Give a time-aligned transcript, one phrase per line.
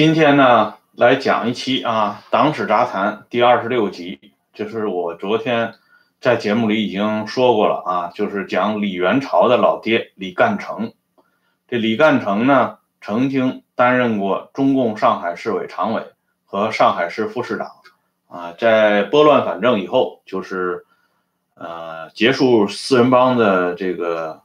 [0.00, 5.74] 今天呢，来讲一期啊《党史杂谈》第二十六集，就是我昨天
[6.22, 10.94] 在节目里已经说过了啊，就是讲李元朝的老爹李干成。
[11.68, 16.02] 这李干成呢，曾经担任过中共上海市委常委
[16.46, 17.70] 和上海市副市长
[18.26, 20.86] 啊，在拨乱反正以后，就是
[21.52, 24.40] 呃结束四人帮的这个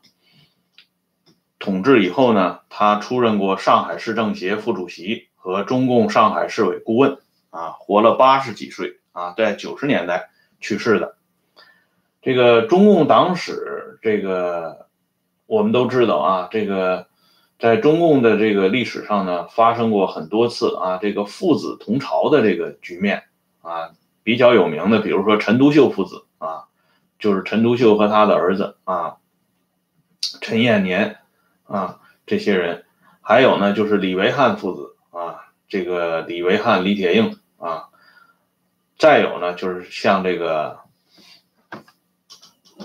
[1.59, 5.29] 统治以后呢，他出任过上海市政协副主席。
[5.45, 7.19] 和中共上海市委顾问
[7.51, 11.17] 啊，活了八十几岁啊，在九十年代去世的。
[12.23, 14.87] 这个中共党史，这个
[15.45, 17.05] 我们都知道啊，这个
[17.59, 23.25] 在中共的这个历史上呢，发生过很多次啊，这个父子同朝的这个局面
[23.61, 23.91] 啊，
[24.23, 26.65] 比较有名的，比如说陈独秀父子啊，
[27.19, 29.17] 就是陈独秀和他的儿子啊，
[30.41, 31.17] 陈彦年
[31.65, 32.85] 啊，这些人，
[33.21, 34.94] 还有呢，就是李维汉父子。
[35.15, 37.87] 啊这个李维汉、李铁映啊，
[38.97, 40.79] 再有呢，就是像这个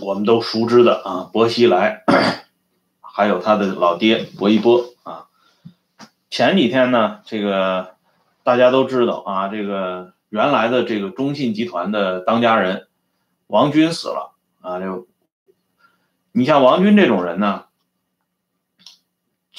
[0.01, 2.05] 我们都熟知的啊，薄熙来，
[3.01, 5.27] 还有他的老爹薄一波啊。
[6.31, 7.97] 前几天呢，这个
[8.45, 12.87] 大家都知道啊，这个原来的这个中信集团的当家人
[13.49, 14.79] 王军死了啊。
[14.79, 15.09] 就
[16.31, 17.65] 你像王军这种人呢。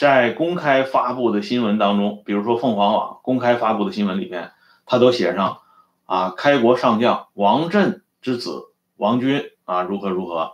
[0.02, 4.52] 在公开发布的新闻当中，比如说凤凰网公开发布的新闻里面，
[4.88, 5.60] 他都写上
[6.08, 8.64] 啊，开国上将王震之子
[8.98, 10.54] 王军啊，如何如何，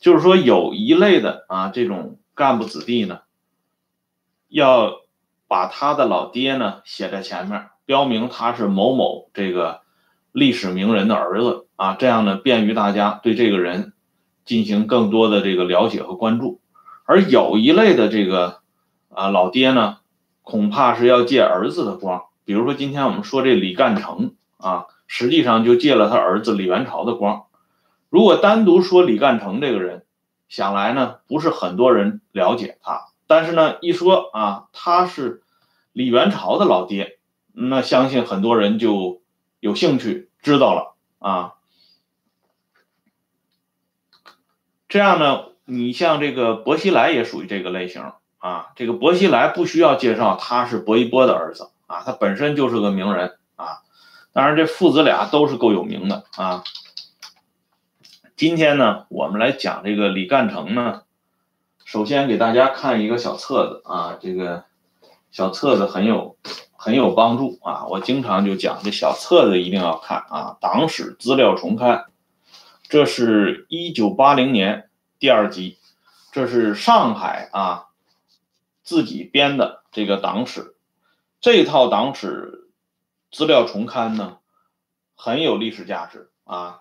[0.00, 3.20] 就是说有一类的啊这种干部子弟呢，
[4.48, 4.94] 要
[5.46, 9.82] 把他的老爹呢写在前面，标明他是某某这个
[10.32, 13.92] 历史名人的儿子啊，这样呢便于大家对这个人
[14.44, 16.60] 进行更多的这个了解和关注。
[17.10, 18.60] 而有一类的这个
[19.08, 19.98] 啊老爹呢，
[20.42, 27.46] 恐怕是要借儿子的光，比如说今天我们说这李干成啊，实际上就借了他儿子李元朝的光。
[28.10, 30.04] 如果单独说李干成这个人，
[30.48, 35.42] 想来呢不是很多人了解他，但是呢一说啊他是
[35.92, 37.18] 李元朝的老爹，
[37.52, 39.20] 那相信很多人就
[39.58, 41.54] 有兴趣知道了啊。
[44.88, 45.49] 这样呢。
[45.70, 48.02] 你像这个薄熙来也属于这个类型
[48.38, 53.82] 啊，这个薄熙来不需要介绍，他是薄一波的儿子啊，他本身就是个名人啊。
[54.32, 56.64] 当然，这父子俩都是够有名的啊。
[58.34, 61.02] 今天呢，我们来讲这个李干成呢，
[61.84, 64.64] 首先给大家看一个小册子啊，这个
[65.30, 66.36] 小册子很有
[66.72, 67.86] 很有帮助啊。
[67.86, 71.98] 我经常就讲，这小册子一定要看啊，《党史资料重刊》，
[72.88, 74.89] 这是一九八零年。
[75.20, 75.76] 第二集，
[76.32, 77.88] 这是上海啊
[78.82, 80.74] 自己编的这个党史，
[81.42, 82.70] 这套党史
[83.30, 84.38] 资料重刊呢
[85.14, 86.80] 很有历史价值啊，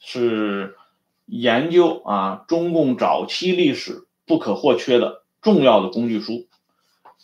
[0.00, 0.78] 是
[1.26, 6.46] 研究啊中共早期历史不可或缺的重要的工具书。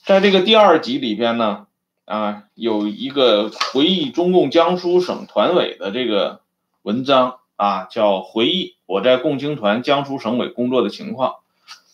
[0.05, 1.69] 在这个第二集里边呢
[2.05, 6.43] 啊有一个回忆中共江苏省团委的这个
[6.83, 7.39] 文章。
[7.57, 11.37] 啊，叫回忆我在共青团江苏省委工作的情况，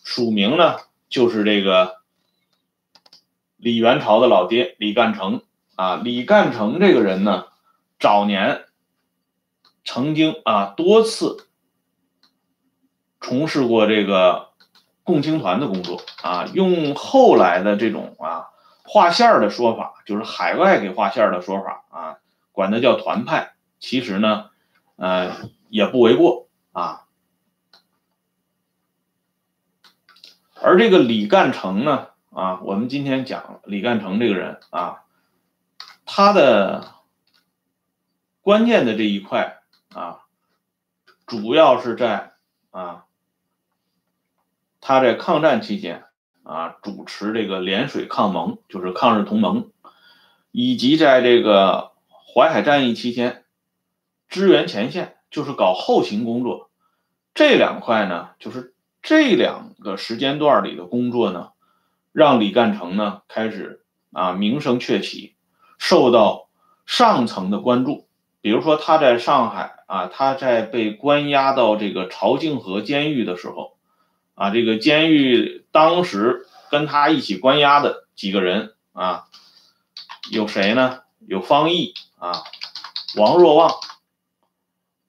[0.03, 0.77] 署名呢
[1.11, 1.97] 就是这个
[3.59, 5.43] 李元朝的老爹李干成
[5.75, 5.97] 啊。
[5.97, 7.49] 李干成这个人呢，
[8.01, 8.65] 早年
[9.85, 11.47] 曾经啊多次
[13.21, 14.49] 从事过这个
[15.05, 16.49] 共青团的工作啊。
[16.55, 18.47] 用后来的这种啊
[18.85, 22.17] 划线的说法，就是海外给划线的说法啊，
[22.53, 23.53] 管它叫团派。
[23.79, 24.47] 其实呢，
[24.97, 25.51] 呃。
[25.69, 26.46] 也不为过
[26.77, 27.07] 啊，
[30.61, 35.05] 而这个李干成呢，啊，我们今天讲李干成这个人啊，
[36.05, 36.93] 他的
[38.43, 39.63] 关键的这一块
[39.95, 40.27] 啊，
[41.27, 42.35] 主要是在
[42.71, 43.07] 啊，
[44.83, 46.05] 他在抗战期间
[46.43, 49.71] 啊，主持这个涟水抗盟，就是抗日同盟，
[50.51, 51.93] 以及在这个
[52.35, 53.47] 淮海战役期间
[54.29, 55.15] 支援前线。
[55.29, 56.66] 就是搞后勤工作，
[57.37, 58.73] 这两块呢，就是
[59.03, 61.51] 这两个时间段里的工作呢，
[62.13, 65.35] 让李干成呢开始啊名声鹊起，
[65.77, 66.49] 受到
[66.87, 68.09] 上层的关注。
[68.41, 73.77] 比如说他在上海啊，他在被关押到这个朝泾河监狱的时候，
[74.35, 79.27] 啊，这个监狱当时跟他一起关押的几个人啊，
[80.33, 81.01] 有谁呢？
[81.27, 82.33] 有方毅啊，
[83.19, 83.71] 王若望。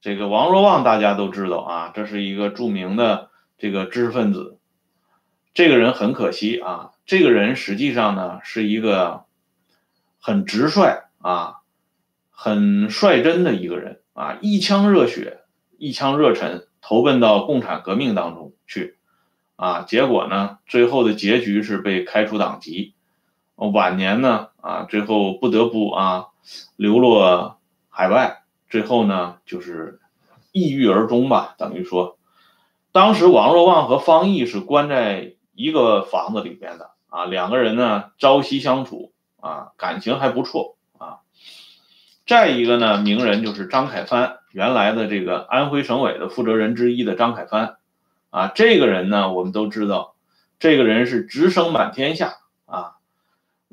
[0.07, 4.57] 这个王若望大家都知道啊，这是一个著名的这个知识分子。
[5.53, 9.25] 这个人很可惜啊，这个人实际上呢是一个
[10.21, 11.57] 很直率啊，
[12.31, 15.41] 很率真的一个人啊，一腔热血，
[15.77, 18.95] 一腔热忱投奔到共产革命当中去
[19.57, 22.93] 啊，结果呢，最后的结局是被开除党籍，
[23.57, 26.27] 晚年呢啊，最后不得不啊
[26.77, 28.36] 流落海外，
[28.69, 29.99] 最后呢就是
[30.51, 32.17] 抑郁而终吧，等于说，
[32.91, 39.13] 当时王若望和方毅是关在一个房子里边的啊，两个人呢朝夕相处。
[39.39, 41.19] 啊，感情还不错啊。
[42.25, 47.77] 再一个呢，名人就是张凯帆，原来的这个安徽省委的负责人之一的张凯帆，
[48.31, 50.15] 啊，这个人呢，我们都知道，
[50.57, 52.95] 这个人是直升满天下啊，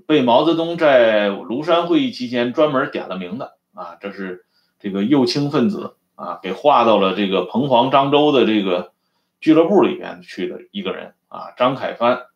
[0.07, 4.45] 被毛泽东在庐山会议期间专门点了名的啊，这是
[4.85, 8.93] 这个右倾分子啊，给划到了这个彭黄漳州的这个
[9.41, 12.27] 俱乐部里边去的一个人啊，张凯帆。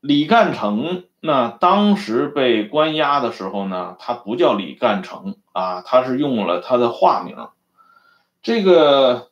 [0.00, 7.36] 李干成那当时被关押的时候呢，他不叫李干成啊，他是用了他的化名。
[8.42, 9.28] 这个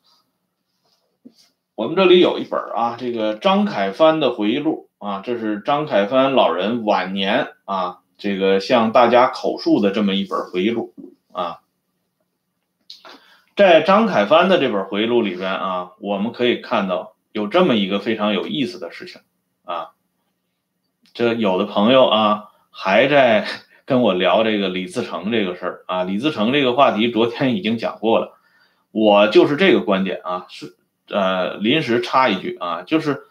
[1.75, 10.93] 我们这里有一本啊，这个张凯帆的回忆录啊，这是张凯帆老人晚年啊，这个向大家口述的这么一本回忆录
[11.33, 11.59] 啊。
[13.55, 19.21] 在张凯帆的这本回忆录里边啊，我们可以看到有这么一个非常有意思的事情
[19.63, 19.91] 啊。
[21.13, 23.45] 这有的朋友啊，还在
[23.85, 26.03] 跟我聊这个李自成这个事儿啊。
[26.03, 28.39] 李自成这个话题，昨天已经讲过了。
[28.91, 30.75] 我就是这个观点啊，是
[31.09, 33.23] 呃，临时插一句啊，就是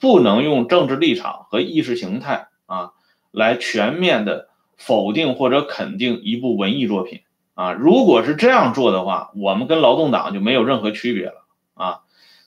[0.00, 2.92] 不能用政治立场和意识形态啊，
[3.30, 7.20] 来全面的否定或者肯定一部文艺作品
[7.58, 7.72] 啊。
[7.72, 11.44] 如果是这样做的话，我们跟劳动党就没有任何区别了
[11.74, 12.00] 啊。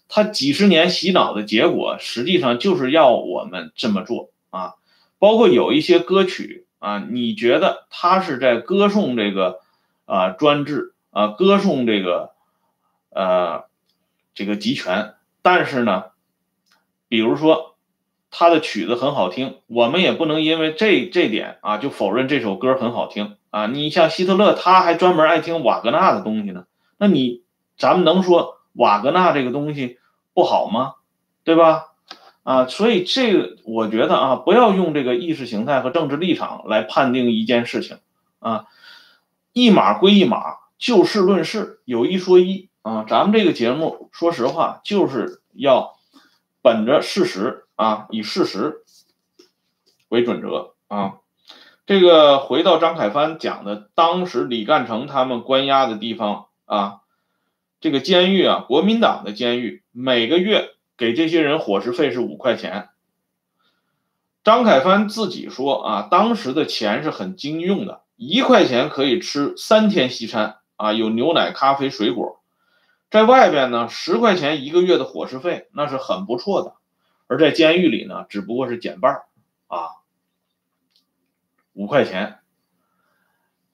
[0.08, 4.76] 他几十年洗脑的结果，实际上就是要我们这么做啊。
[5.20, 9.60] 包括有一些歌曲啊，你觉得他是在歌颂这个
[10.06, 12.32] 啊专制啊，歌颂这个
[13.12, 13.66] 呃
[14.34, 16.06] 这个集权，但是呢，
[17.08, 17.76] 比如说
[18.32, 23.68] 他的曲子很好听，我们也不能因为这这点啊就否认这首歌很好听啊。
[23.68, 26.66] 你像希特勒，他还专门爱听瓦格纳的东西呢，
[26.98, 27.44] 那你
[27.78, 30.00] 咱们能说瓦格纳这个东西
[30.34, 30.96] 不好吗？
[31.44, 31.86] 对吧？
[32.44, 38.00] 啊，所以这个我觉得啊，不要用这个意识形态和政治立场来判定一件事情
[38.40, 38.66] 啊，
[39.54, 43.06] 一码归一码，就事论事，有一说一啊。
[43.08, 46.00] 咱们这个节目，说实话，就是要
[46.64, 48.84] 本着事实啊，以事实
[50.10, 51.18] 为准则啊。
[51.92, 57.02] 这个回到张凯帆讲的，当时李干成他们关押的地方啊，
[57.82, 60.70] 这个监狱啊，国民党的监狱，每个月。
[60.96, 62.88] 给这些人伙食费是五块钱。
[64.42, 72.40] 张凯帆自己说啊，当时的钱是很经用的，一块钱可以吃三天西餐啊，有牛奶、咖啡、水果。
[73.10, 76.76] 在外边呢，十块钱一个月的伙食费那是很不错的，
[77.28, 79.24] 而在监狱里呢，只不过是减半
[79.68, 80.00] 啊，
[81.74, 82.38] 五块钱。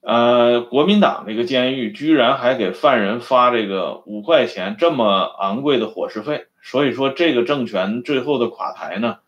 [0.00, 5.04] 呃，国民党这个监狱居然还给犯人发这个五块钱这么
[5.38, 6.46] 昂贵的伙食费。
[6.62, 9.18] 所以说，这个政权最后的垮台呢，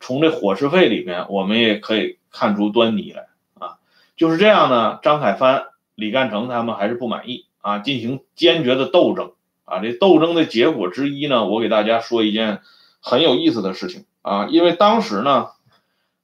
[0.00, 3.26] 从这伙食费里面，我们也可以看出端倪来
[3.58, 3.78] 啊。
[4.16, 9.32] 就是这样呢，张凯帆、李干成他们还是不满意啊，进行坚决的斗争
[9.64, 9.80] 啊。
[9.80, 12.60] 这斗争的结果之一呢，我给大家说一件
[13.00, 15.48] 很有意思的事情啊，因为当时呢，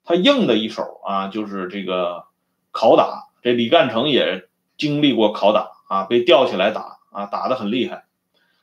[0.05, 2.25] 他硬的一手啊，就是这个
[2.73, 3.29] 拷打。
[3.43, 8.05] 这李干成也经历过拷打啊，被吊起来打啊，打得很厉害。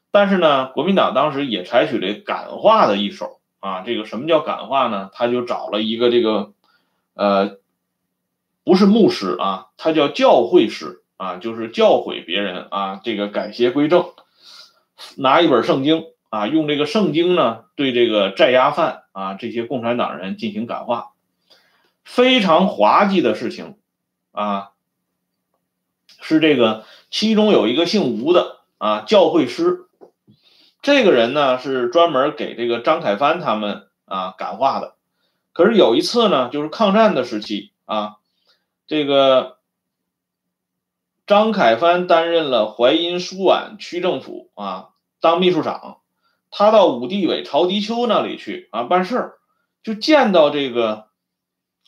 [0.10, 3.82] 但是呢，国民党当时也采取了感化的一手啊。
[3.82, 5.10] 这个什么叫感化呢？
[5.14, 6.52] 他就找了一个这个，
[7.14, 7.60] 呃，
[8.64, 14.06] 不是牧师啊，他叫教会师啊，就是教诲别人啊，这个改邪归正，
[15.16, 21.11] 拿一本圣经啊，用这个圣经呢，对这个在押犯啊，这些共产党人进行感化，
[22.04, 23.78] 非常滑稽的事情
[24.32, 24.72] 啊，
[26.20, 29.86] 是这个其中有一个姓吴的啊，教会师。
[30.82, 34.96] 这个人呢是专门给这个张凯帆他们啊感化的，
[35.54, 38.16] 可是有一次呢，就是抗战的时期啊，
[38.88, 39.60] 这个
[41.28, 44.90] 张凯帆担任了淮阴书皖区政府啊
[45.20, 46.00] 当秘书长，
[46.50, 49.34] 他到武地委曹迪秋那里去啊办事儿，
[49.84, 51.10] 就见到这个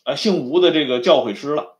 [0.04, 1.76] 啊姓吴的这个教诲师了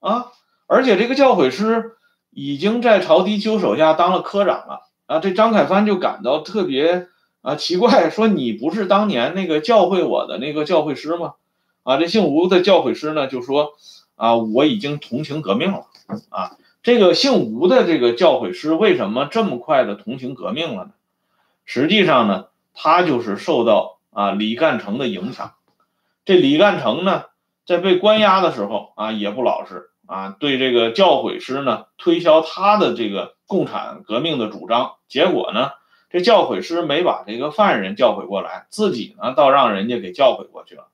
[0.00, 0.32] 啊，
[0.66, 1.96] 而且这个教诲师
[2.30, 4.82] 已经在曹迪秋手下当了科长了。
[5.06, 7.06] 啊，这张凯帆就感到特别
[7.40, 11.34] 啊奇怪，说你不是当年那个教会我的那个教会师吗？
[11.84, 13.74] 啊，这姓吴的教诲师呢就说，
[14.16, 15.86] 啊，我已经同情革命了
[16.30, 16.56] 啊。
[16.82, 20.90] 这个姓吴的这个教诲师为什么这么快的同情革命了呢？
[21.64, 25.54] 实际上呢，他就是受到啊李干成的影响。
[26.24, 27.26] 这李干成呢，
[27.66, 34.94] 在被关押的时候啊，也不老实啊，对这个教诲师呢推销他的这个共产革命的主张。
[35.08, 35.72] 结果呢，
[36.08, 40.88] 这教诲师没把这个犯人教诲过来，自己呢倒让人家给教诲过去了。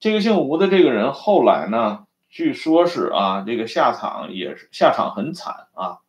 [0.00, 2.02] 这个姓吴的这个人后来呢？
[2.28, 6.00] 据说是啊，这个下场也是下场很惨啊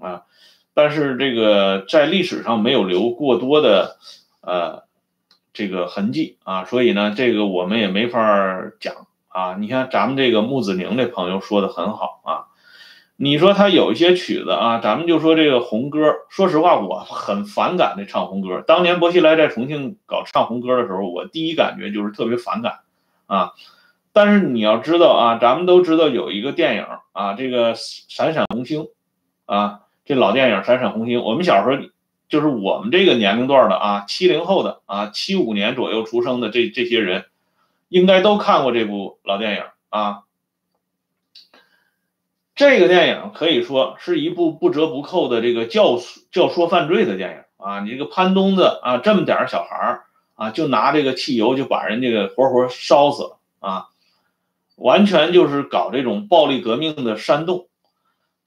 [0.00, 0.22] 啊，
[0.72, 3.98] 但是这个在历史上没有留过多的
[4.40, 4.84] 呃
[5.52, 8.20] 这个痕迹啊，所以呢，这个我们也没法
[8.80, 9.07] 讲
[9.38, 9.56] 啊。
[9.58, 12.30] 你看咱们这个木子宁这朋友说的很好啊，
[13.16, 18.62] 你说他有一些曲子啊，咱们就说这个红歌，说实话我很反感这唱红歌。
[18.66, 22.80] 当年薄熙来在重庆搞唱红歌的时候，我第一感觉就是特别反感
[23.26, 23.52] 啊。
[24.12, 27.74] 但是你要知道啊，咱们都知道有一个电影啊，这个
[28.08, 28.82] 《闪闪红星》，
[29.46, 31.82] 啊，这老电影《闪闪红星》，我们小时候
[32.28, 37.26] 就是我们这个年龄段的啊，七零后的啊，七五年左右出生的这这些人，
[37.88, 40.22] 应该都看过这部老电影啊。
[42.54, 45.98] 这个电影可以说是一部不折不扣的这个教
[46.30, 47.80] 教唆犯罪的电影啊。
[47.80, 50.00] 你这个潘东子啊，这么点小孩
[50.34, 53.88] 啊，就拿这个汽油就把人家给活活烧死了啊。
[54.76, 57.66] 完全就是搞这种暴力革命的煽动，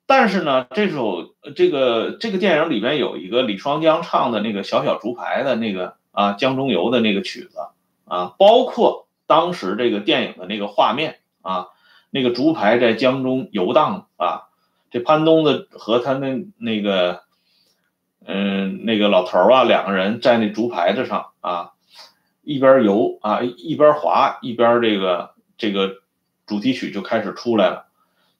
[0.05, 7.57] 但是呢，这首这个这个电影里边有一个李双江唱的那个小小竹排的那个啊江中游的那个曲子
[8.05, 11.67] 啊，包括当时这个电影的那个画面啊，
[12.09, 14.49] 那个竹排在江中游荡啊，
[14.89, 17.21] 这潘东子和他那那个
[18.25, 21.71] 嗯那个老头啊两个人在那竹排子上啊，
[22.41, 26.01] 一边游啊一边滑一边这个这个。
[26.47, 27.85] 主题曲就开始出来了，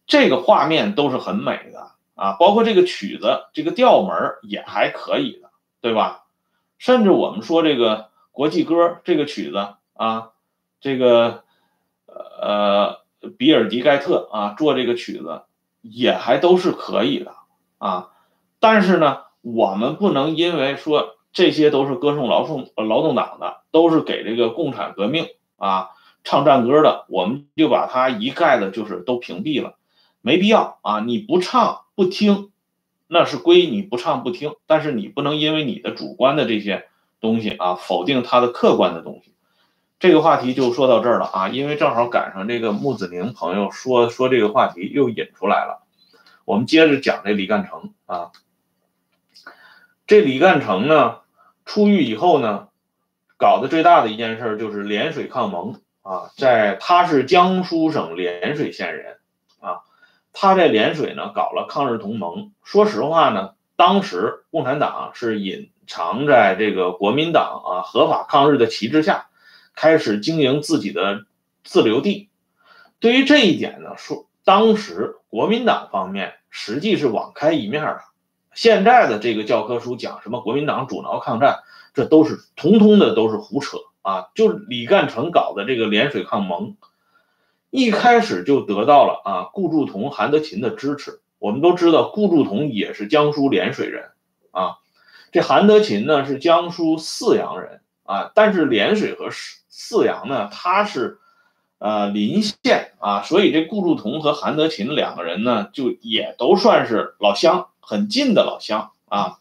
[0.06, 6.26] 这个画面都是很美的啊，包括这个曲子，这个调门也还可以的，对吧？
[6.78, 10.32] 甚至我们说这个国际歌这个曲子啊，
[10.82, 11.44] 这个
[12.42, 12.98] 呃
[13.38, 15.44] 比尔迪盖特啊做这个曲子
[15.82, 17.34] 也还都是可以的
[17.78, 18.10] 啊，
[18.60, 25.92] 但是呢，我们不能因为说这些都是歌颂劳动劳动党的，都是给这个共产革命啊。
[26.24, 29.74] 唱战歌的，我们就把它一概的，就是都屏蔽了，
[30.22, 31.00] 没必要啊！
[31.00, 32.52] 你不唱不听，
[33.08, 36.86] 那是归你不唱不听，但是你不能因为你的主观的这些
[37.20, 39.34] 东西啊，否定他的客观的东西。
[40.02, 45.84] 这个话题就说到这儿了啊，因为正好赶上这个木子宁朋友说说这个话题又引出来了，
[46.44, 48.32] 我们接着讲这李干成啊。
[50.08, 51.20] 这李干成呢，
[51.66, 52.70] 出狱以后呢，
[53.38, 55.80] 搞的最大的一件事就是涟水抗盟。
[56.02, 59.18] 啊，在他是江苏省涟水县人，
[59.60, 59.82] 啊，
[60.34, 62.54] 他在涟水呢搞了抗日同盟。
[62.64, 69.28] 说实话呢，当时共产党是隐藏在这个国民党啊合法抗日的旗帜下，
[69.82, 71.26] 开始经营自己的
[71.64, 72.30] 自留地。
[73.00, 78.02] 对于这一点呢，说当时国民党方面实际是网开一面的。
[78.54, 81.64] 现在的这个教科书讲什么国民党阻挠抗战，
[81.96, 83.80] 这都是通通的都是胡扯。
[84.04, 86.76] 啊，就是李干成搞的这个涟水抗盟，
[87.72, 91.22] 一开始就得到了啊顾祝同、韩德勤的支持。
[91.40, 94.10] 我们都知道，顾祝同也是江苏涟水人
[94.52, 94.78] 啊，
[95.32, 97.81] 这韩德勤呢是江苏泗阳人
[98.12, 99.30] 啊，但是涟水和
[99.70, 101.20] 泗阳呢，它是
[101.78, 109.38] 呃邻县啊，所以这顾祝同和韩德勤两个人呢，就也都算是老乡，很近的老乡啊。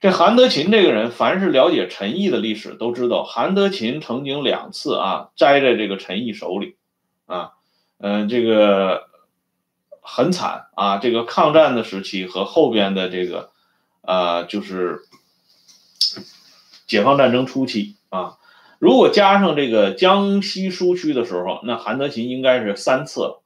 [0.00, 6.76] 这韩德勤这个人，凡是了解陈毅的历史都知道，韩德勤曾经两次啊栽在这个陈毅手里，
[7.26, 7.54] 啊，
[7.98, 9.08] 嗯，这个
[10.00, 10.98] 很惨啊。
[10.98, 13.50] 这个抗战的时期和后边的这个，
[14.02, 15.00] 呃，就是
[16.86, 18.38] 解放战争初期啊，
[18.78, 23.42] 如果加上这个江西苏区的时候，那韩德勤应该是三次了。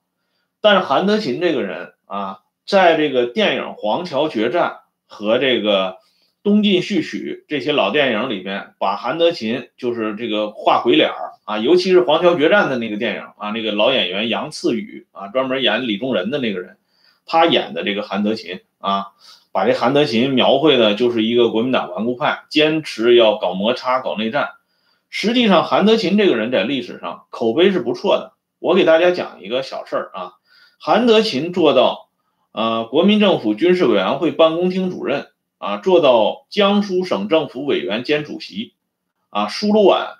[0.61, 4.71] 但是韩德勤这个人啊，在这个电影《黄桥决战》
[5.07, 5.99] 和这个。
[6.45, 16.79] 东晋序曲这些老电影里边，把韩德勤就是这个画鬼脸儿啊，尤其是《黄桥决战》的那个电影啊，那个老演员杨赐予啊，专门演李仲仁的那个人，
[17.27, 19.09] 他演的这个韩德勤啊，
[19.53, 24.51] 把这韩德勤描绘的就是一个国民党顽固派，坚持要搞摩擦、搞内战。
[25.11, 28.33] 实际上，韩德勤这个人在历史上口碑是不错的。
[28.59, 30.33] 我给大家讲一个小事儿啊，
[30.79, 32.09] 韩德勤做到
[32.53, 35.29] 呃国民政府军事委员会办公厅主任。
[35.61, 38.75] 啊，做到江苏省政府委员兼主席，
[39.29, 40.19] 啊，输卢皖，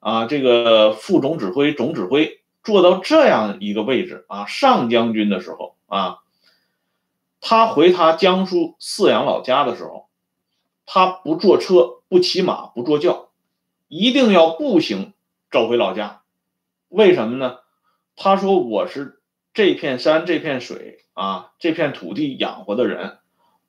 [0.00, 6.16] 啊，这个副总指挥、总指挥，做到这样一个位置啊，上将军的时候啊，
[7.40, 10.08] 他回他江苏泗阳老家的时候，
[10.86, 13.30] 他不坐车，不骑马，不坐轿，
[13.88, 15.14] 一定要步行
[15.50, 16.22] 走回老家。
[16.88, 17.58] 为什么呢？
[18.16, 19.20] 他说：“我是
[19.54, 23.18] 这片山、这片水啊、这片土地养活的人，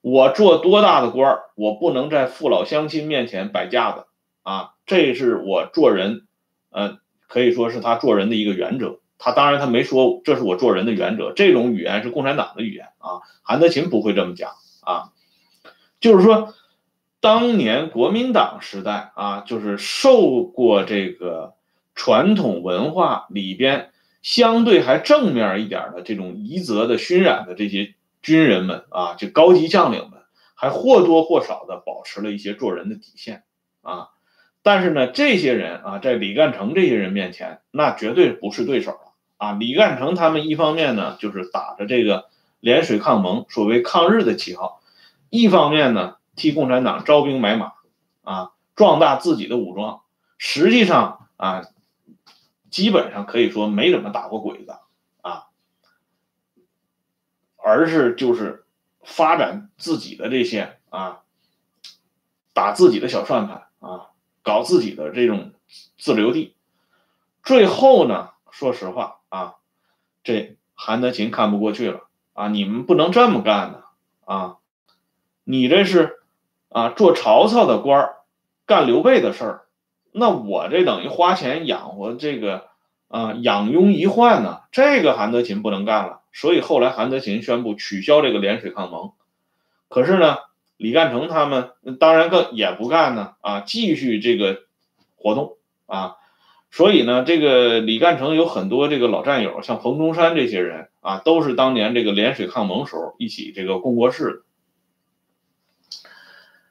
[0.01, 4.05] 我做多大的官，我不能在父老乡亲面前摆架子
[4.43, 4.73] 啊！
[4.85, 6.27] 这是我做人，
[6.69, 6.99] 呃。”
[7.31, 8.99] 可以说是他做人的一个原则。
[9.23, 13.21] 他当然他没说这是我做人的原则，这种语言是共产党的语言啊。
[13.43, 15.11] 韩德勤不会这么讲啊，
[15.99, 16.55] 就是说，
[17.19, 21.53] 当年国民党时代啊，就是受过这个
[21.93, 23.91] 传统文化里边
[24.23, 30.19] 相对还正面一点的这种夷则的熏染的这些军人们啊，就高级将领们，
[30.55, 33.43] 还或多或少的保持了一些做人的底线
[33.83, 34.09] 啊。
[34.63, 39.10] 但是呢，这些人啊，在李干成这些人面前，那绝对不是对手了
[39.41, 39.53] 啊！
[39.53, 42.29] 李干成他们一方面呢，就是打着这个
[42.59, 44.83] 联水抗盟、所谓抗日的旗号，
[45.31, 47.71] 一方面呢，替共产党招兵买马，
[48.21, 50.01] 啊，壮大自己的武装。
[50.37, 51.63] 实际上啊，
[52.69, 54.75] 基本上可以说没怎么打过鬼子
[55.21, 55.47] 啊，
[57.57, 58.65] 而是就是
[59.03, 61.21] 发展自己的这些啊，
[62.53, 64.09] 打自己的小算盘啊。
[64.43, 65.53] 搞自己的这种
[65.97, 66.55] 自留地，
[67.43, 69.55] 最后呢，说实话啊，
[70.23, 72.01] 这韩德勤看不过去了
[72.33, 72.47] 啊！
[72.49, 73.83] 你们不能这么干呢
[74.25, 74.57] 啊！
[75.43, 76.19] 你这是
[76.69, 78.15] 啊，做曹操的官儿，
[78.65, 79.61] 干刘备的事儿，
[80.11, 82.67] 那我这等于花钱养活这个
[83.07, 84.61] 啊，养拥一患呢。
[84.71, 89.13] 这个韩德勤不能干了，所以后来韩德勤宣布取消这个联水抗盟。
[89.89, 90.37] 可是呢？
[90.77, 94.63] 李干成他们当然更也不干呢啊，继续这个
[95.15, 96.15] 活动啊，
[96.71, 104.41] 所以呢，这个李干成有很多这个老战友，像彭中山这些人啊，都是当年这个联水抗盟时候一起这个共过事的。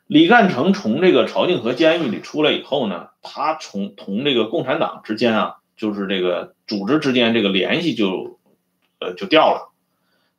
[0.07, 8.41] 李干成从这个朝定河监狱里出来以后呢，他从同这个共产党之间啊，就是这个组织之间这个联系就
[8.99, 9.71] 呃就掉了，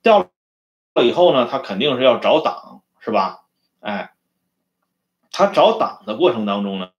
[0.01, 3.41] 掉了以后呢，他肯定是要找党，是吧？
[3.79, 4.11] 哎，
[5.31, 6.89] 他找党的过程当中呢，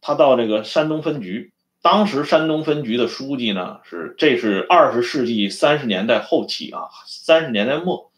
[0.00, 8.10] 他到这个山东分局，当时山东分局的书记呢是，这是二十世纪三十年代后期啊，三十年代末，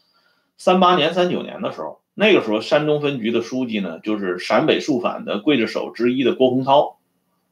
[0.57, 6.97] 三八年、三九年的时候，那个时候山东分局的书记呢就是陕北肃反的刽子手之一的郭洪涛，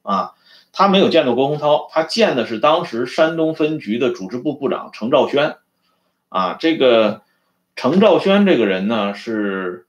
[0.01, 0.33] 啊，
[0.71, 5.57] 他没有见到郭洪涛，他见的是当时山东分局的组织部部长程兆轩，
[6.29, 7.21] 啊，这个
[7.75, 9.85] 程兆轩这个人呢是。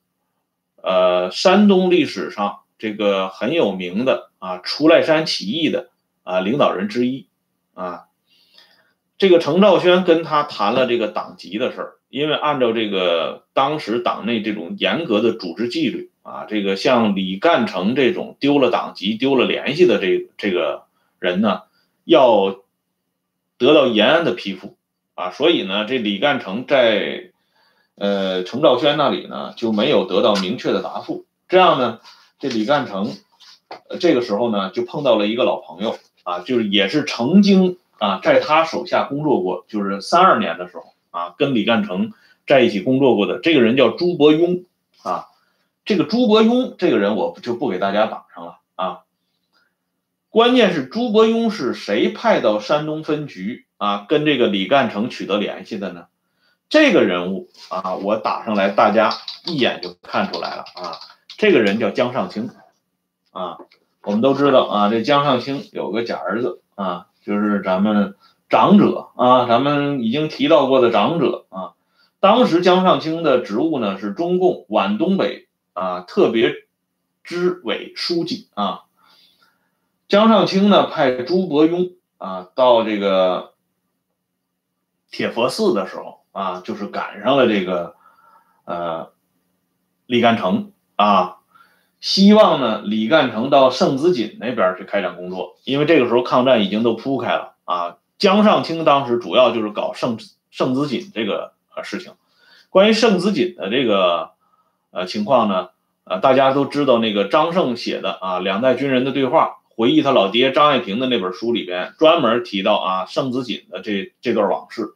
[0.84, 5.90] 呃，山东历史上这个很有名的啊，出赖山起义的
[6.22, 7.26] 啊领导人之一
[7.74, 8.06] 啊，
[9.18, 20.84] 这个程兆轩跟他谈了这个党籍的事儿，因为按照这个当时党内这种严格的组织纪律啊，这个像李干成这种丢了党籍、丢了联系的这这个
[21.18, 21.62] 人呢，
[22.04, 22.62] 要
[23.58, 24.76] 得到延安的批复
[25.14, 27.30] 啊，所以呢，这李干成在。
[27.94, 31.26] 呃，程兆轩那里呢就没有得到明确的答复。
[31.46, 32.00] 这样呢，
[32.38, 33.12] 这李干成，
[33.88, 42.12] 呃，这个时候呢就碰到了一个老朋友啊，就是也是曾经啊在他手下工作过，就是三二年的时候啊跟李干成
[42.46, 44.64] 在一起工作过的这个人叫朱伯庸
[45.02, 45.28] 啊。
[45.84, 49.00] 这个朱伯庸这个人我就不给大家绑上了啊。
[50.28, 56.06] 关键是朱伯庸是谁派到山东分局啊跟这个李干成取得联系的呢？
[56.68, 59.12] 这个人物啊，我打上来，大家
[59.44, 60.96] 一眼就看出来了啊。
[61.36, 62.48] 这个人叫江上清
[63.32, 63.58] 啊，
[64.02, 68.16] 我们都知道啊，这江上清有个假儿子啊，就是咱们
[68.48, 71.72] 长者啊，咱们已经提到过的长者啊。
[72.20, 76.52] 当时江上清的职务呢是中共皖东北啊特别
[77.24, 78.82] 支委书记啊。
[80.08, 83.54] 江上清呢派朱伯庸啊到这个
[85.10, 86.20] 铁佛寺的时候。
[86.32, 87.94] 啊，就是赶上了这个，
[88.64, 89.12] 呃，
[90.06, 91.40] 李干成啊，
[92.02, 97.96] 希望呢李干成到盛子锦那边去开展工作，因为这个时候抗战已经都铺开了啊。
[98.18, 100.18] 江上清当时主要就是搞盛
[100.50, 102.12] 盛子锦这个呃事情。
[102.70, 104.30] 关于盛子锦的这个
[104.90, 105.68] 呃情况呢，
[106.04, 114.94] 呃，大家都知道那个张胜写的啊两代军人的对话，回忆他老爹张爱萍的那本书里边专门提到啊盛子锦的这这段往事。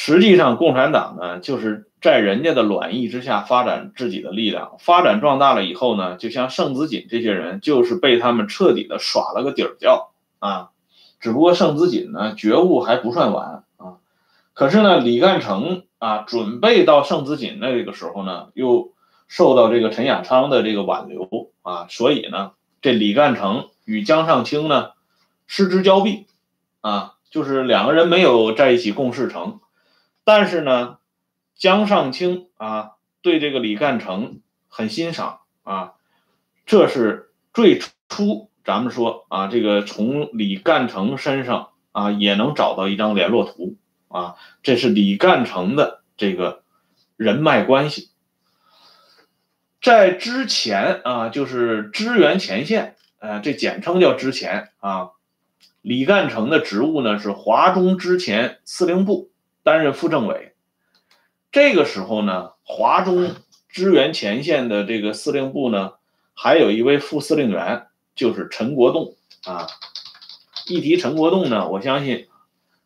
[0.00, 10.70] 实际上，共产党呢，就是在人家的卵意之下发展自己的力量，发展壮大了以后呢，就像盛子锦这些人，就是被他们彻底的耍了个底儿掉啊。
[11.18, 13.98] 只不过盛子锦呢觉悟还不算晚啊。
[14.54, 18.92] 可是呢，李干成啊准备到盛子锦那个时候呢，又
[19.26, 24.90] 受到这个陈亚昌的这个挽留啊，所以呢，这李干成与江上清呢
[25.48, 26.26] 失之交臂
[26.82, 29.58] 啊，就是两个人没有在一起共事成。
[30.28, 30.98] 但是呢，
[31.54, 35.94] 江上清啊对这个李干成很欣赏啊，
[36.66, 46.62] 这是最初咱们说啊，这个从李干成身上啊也能找到一张联络图啊，这是李干成的这个
[47.16, 48.10] 人脉关系。
[49.80, 55.12] 在之前啊，就是支援前线，呃，这简称叫之前啊，
[55.80, 59.30] 李干成的职务呢是华中之前司令部。
[59.68, 60.54] 担任副政委，
[61.52, 63.34] 这个时候呢，华中
[63.68, 65.92] 支援前线的这个司令部呢，
[66.32, 69.66] 还有一位副司令员，就是陈国栋啊。
[70.66, 72.28] 一提陈国栋呢，我相信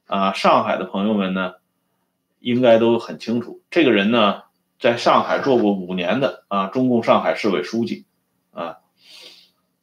[0.08, 1.52] 啊，上海的朋友们呢，
[2.40, 4.42] 应该都很清楚，这个人呢，
[4.80, 8.06] 在上海做过五年的啊，中共上海市委书记
[8.50, 8.78] 啊，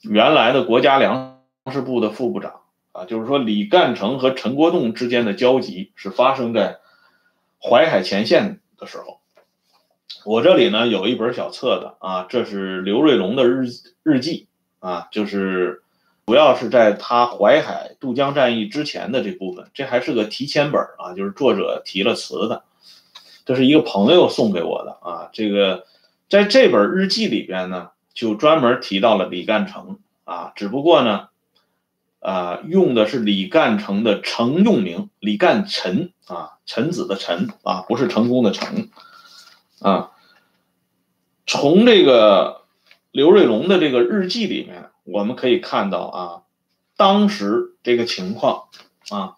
[0.01, 1.39] 原来的国家粮
[1.71, 2.59] 食部的副部长
[2.91, 6.81] 啊，就是说李干成和陈国栋之间的交集是发生在。
[7.61, 9.19] 淮海前线的时候，
[10.25, 13.67] 我这里呢有一本小册子啊，这是刘瑞龙的日
[14.03, 14.47] 日记
[14.79, 15.83] 啊，就是
[16.25, 22.63] 主要是在他淮海渡江战役之前的这部分，这还是个提前本啊，就是作者提了词的，
[23.45, 25.85] 这是一个朋友送给我的啊，这个
[26.27, 31.28] 在这本日记里边呢，就专门提到了李干成啊，只不过呢。
[32.19, 38.89] 啊，用的是李干成的成用名李干臣啊，臣子的臣啊，不是成功的成
[39.79, 40.12] 啊。
[41.47, 42.65] 从这个
[43.12, 46.41] 刘瑞龙的这个日记里面，我们可以看到啊，
[46.97, 48.65] 当时这个情况
[49.10, 49.38] 啊，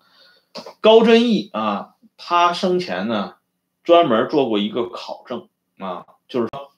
[0.82, 3.36] 高真义啊，他生前呢
[3.84, 6.72] 专门做过一个考证啊，就是说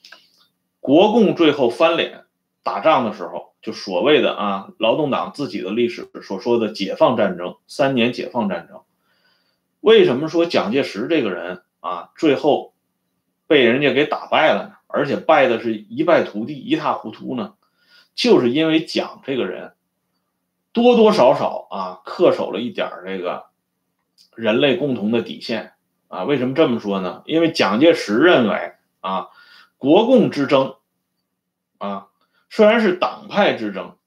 [0.82, 2.26] 国共最后翻脸
[2.62, 3.53] 打仗的时候。
[3.64, 8.82] 就所谓的啊，劳动党自己的历史所说的解放战争，三年解放战争，
[9.80, 12.74] 为什么说蒋介石这个人啊，最后
[13.48, 14.74] 被人家给打败了呢？
[14.88, 17.54] 而且败的是一败涂地、一塌糊涂呢？
[18.14, 19.74] 就是因为蒋这个人
[20.74, 23.46] 多多少少啊，恪守了一点这个
[24.36, 25.72] 人类共同的底线
[26.10, 26.26] 啊。
[26.26, 27.24] 为什么这么说呢？
[27.26, 29.30] 因为蒋介石认为啊，
[29.78, 30.76] 国共之争
[31.78, 32.08] 啊。
[32.56, 33.98] 虽然是党派之争，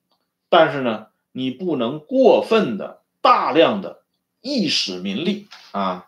[0.49, 4.05] 但是呢，你不能过分的、大量的
[4.41, 6.07] 意使民力啊，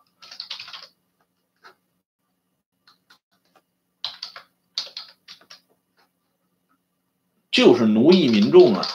[7.51, 8.87] 就是奴役民众啊，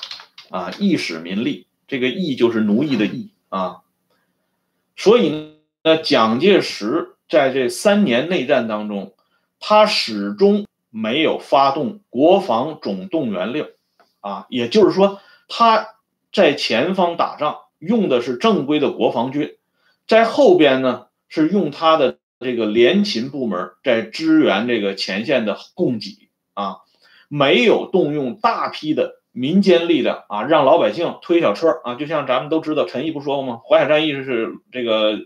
[0.50, 3.82] 啊，意使民力，这个“意”就是奴役的“意”啊。
[4.96, 9.14] 所以呢，蒋介石在这三年内战当中，
[9.60, 10.66] 他始终。
[10.96, 13.66] 没有发动国防总动员令，
[14.22, 15.88] 啊，也就是说他
[16.32, 19.58] 在前方打仗用的是正规的国防军，
[20.08, 26.30] 在后边呢是用他的这个联勤部门在支援这个前线的供给。
[26.54, 26.82] 啊，
[27.30, 31.82] 没有动用大批的民间力量啊，让老百姓推小车。
[31.84, 33.60] 啊，就像咱们都知道陈毅不说过吗？
[33.68, 35.18] 淮海战役是这个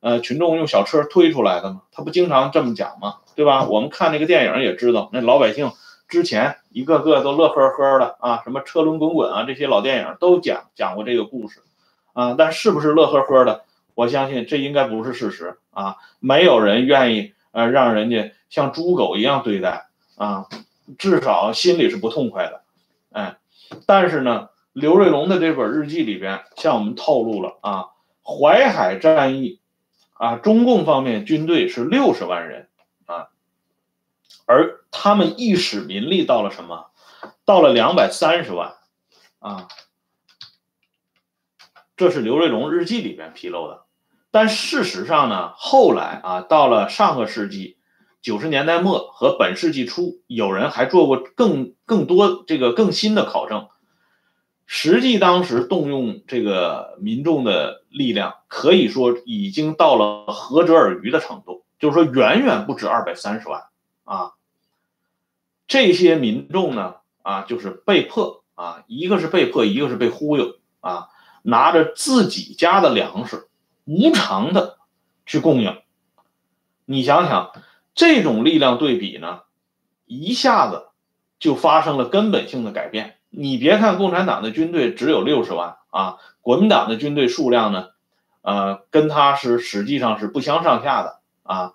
[0.00, 1.82] 呃群众用小车推出来的吗？
[1.92, 3.16] 他不经常这么讲吗？
[3.34, 3.66] 对吧？
[3.66, 5.72] 我们看那个电影也知道，那老百姓
[6.08, 11.60] 之前一个个都乐呵呵的啊，什么车轮滚滚啊，这些老电影都讲讲过这个故事
[12.12, 12.34] 啊。
[12.36, 13.64] 但是不是乐呵呵的？
[13.94, 15.96] 我相信这应该不是事实啊。
[16.20, 20.46] 没有人愿意呃让人家像猪狗一样对待啊，
[20.98, 22.62] 至少心里是不痛快的。
[23.12, 23.36] 哎，
[23.86, 27.86] 但是呢，刘瑞龙的这本日记里边向我们透露了啊，
[28.24, 29.60] 淮海战役
[30.18, 32.68] 啊，中共方面军队是六十万人
[33.06, 33.28] 啊。
[34.44, 36.90] 而他们一使民力到了什么？
[37.44, 38.74] 到了两百三十万，
[39.38, 39.68] 啊，
[41.96, 43.84] 这是刘瑞龙日记里边披露的。
[44.30, 47.78] 但事实上呢，后来啊，到了上个世纪
[48.20, 53.68] 九十年代末和本世纪初，有人还做过更更多这个更新的考证。
[54.70, 63.64] 实际当时动用这个民众的力量，可以说已经到了何泽而渔的程度，就是说远远不止二百三十万
[64.04, 64.32] 啊。
[65.66, 71.08] 这些民众呢，啊，就是被迫啊，一个是被迫，一个是被忽悠啊，
[71.40, 73.48] 拿着自己家的粮食
[73.86, 74.76] 无偿的
[75.24, 75.78] 去供应。
[76.84, 77.52] 你想想，
[77.94, 79.40] 这种力量对比呢，
[80.04, 80.88] 一下子
[81.38, 87.88] 就发生了根本性的改变你别看共产党的军队只有六十万啊，国民党的军队数量呢，
[88.42, 91.74] 呃，跟他是实际上是不相上下的啊，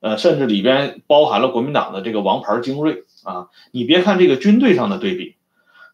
[0.00, 3.48] 呃，甚至里边包含了国民党的这个王牌精锐啊。
[3.70, 5.36] 你别看这个军队上的对比，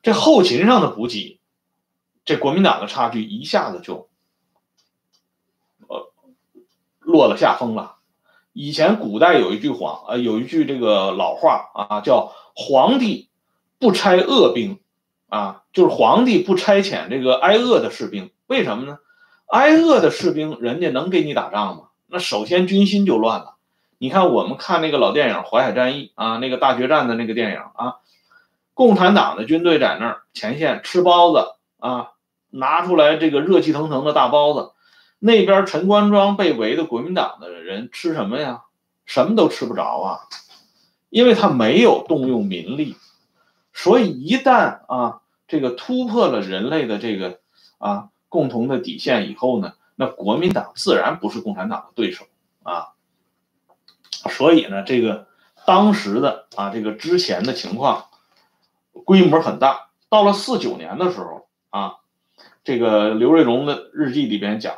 [0.03, 1.38] 这后勤上的补给，
[2.25, 4.09] 这国民党的差距一下子就，
[5.88, 6.12] 呃，
[7.01, 7.97] 落了下风了。
[8.53, 13.29] 以前古代有一句话，呃，有一句这个老话啊，叫“皇帝
[13.79, 14.81] 不差恶兵”，
[15.28, 18.30] 啊，就是皇帝不差遣这个挨饿的士兵。
[18.46, 18.98] 为什么呢？
[19.46, 21.82] 挨饿的士兵，人家能给你打仗吗？
[22.06, 23.54] 那首先军心就乱了。
[23.98, 27.96] 你看我们看那个老电影《淮海战役》啊，那个大决战的那个电影啊，
[28.74, 32.10] 共产党的军队在那儿前线吃包子啊，
[32.50, 34.72] 拿出来这个热气腾腾的大包子。
[35.18, 38.62] 那边陈官庄被围的国民党的人吃什么呀？
[39.06, 40.20] 什么都吃不着啊，
[41.08, 42.96] 因为他没有动用民力，
[43.78, 47.40] 所以一旦啊这个突破了人类的这个
[47.76, 52.24] 啊共同的底线以后呢，那国民党自然不是共产党的对手
[52.62, 52.94] 啊。
[54.30, 55.28] 所以呢，这个
[55.66, 58.06] 当时的啊这个之前的情况
[59.04, 61.96] 规模很大，到了四九年的时候啊，
[62.64, 64.74] 这个刘瑞荣的日记里边讲。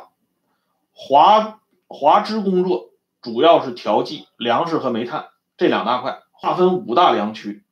[0.91, 2.89] 华华支工作
[3.21, 7.63] 主要是调剂粮食和煤炭这两大块，划分五大粮区。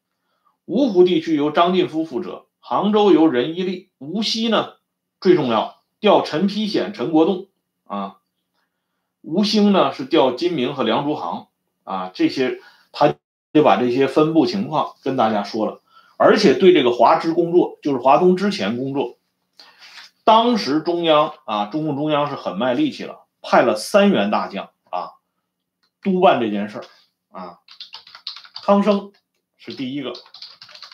[0.67, 4.73] 芜湖地区由张晋夫负责，杭州由任一立，无锡呢
[5.21, 7.47] 最重要，调陈丕显、陈国栋
[7.85, 8.17] 啊。
[9.21, 11.47] 吴兴呢是调金明和梁竹航
[11.83, 12.59] 啊，这些
[12.91, 13.15] 他
[13.53, 15.81] 就把这些分布情况跟大家说了，
[16.17, 19.17] 而且对这个华支工作，就是华东之前工作。
[20.23, 25.13] 当时中央啊，中共中央是很卖力气了，派了三员大将啊，
[26.01, 26.85] 督办这件事儿
[27.31, 27.59] 啊。
[28.63, 29.13] 康生
[29.57, 30.13] 是第一个，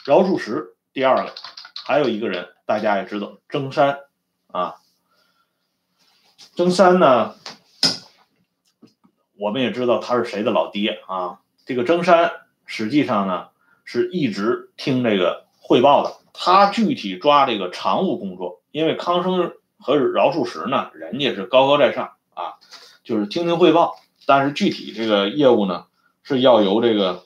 [0.06, 1.34] 饶漱石第二个，
[1.86, 4.00] 还有一个人大家也知道，曾山
[4.48, 4.76] 啊。
[6.56, 7.36] 曾山呢，
[9.38, 11.40] 我们也知道他是谁的老爹啊。
[11.66, 12.32] 这个曾山
[12.66, 13.48] 实际上呢，
[13.86, 18.62] 是一直听这个汇报的，他具体抓这个常务工作。
[18.72, 22.56] 因为康生和饶漱石呢，人家是高高在上啊，
[23.06, 25.86] 就是听听汇报，但是具体这个业务呢，
[26.24, 27.24] 是要由这个，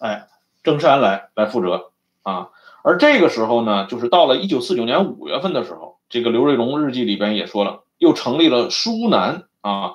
[0.00, 0.26] 哎，
[0.64, 2.48] 郑山来来负责啊。
[2.82, 9.94] 而这个时候呢，就是到了一九四九年五月份的时候，这个刘瑞荣日记里边也说了，又成立了苏南啊，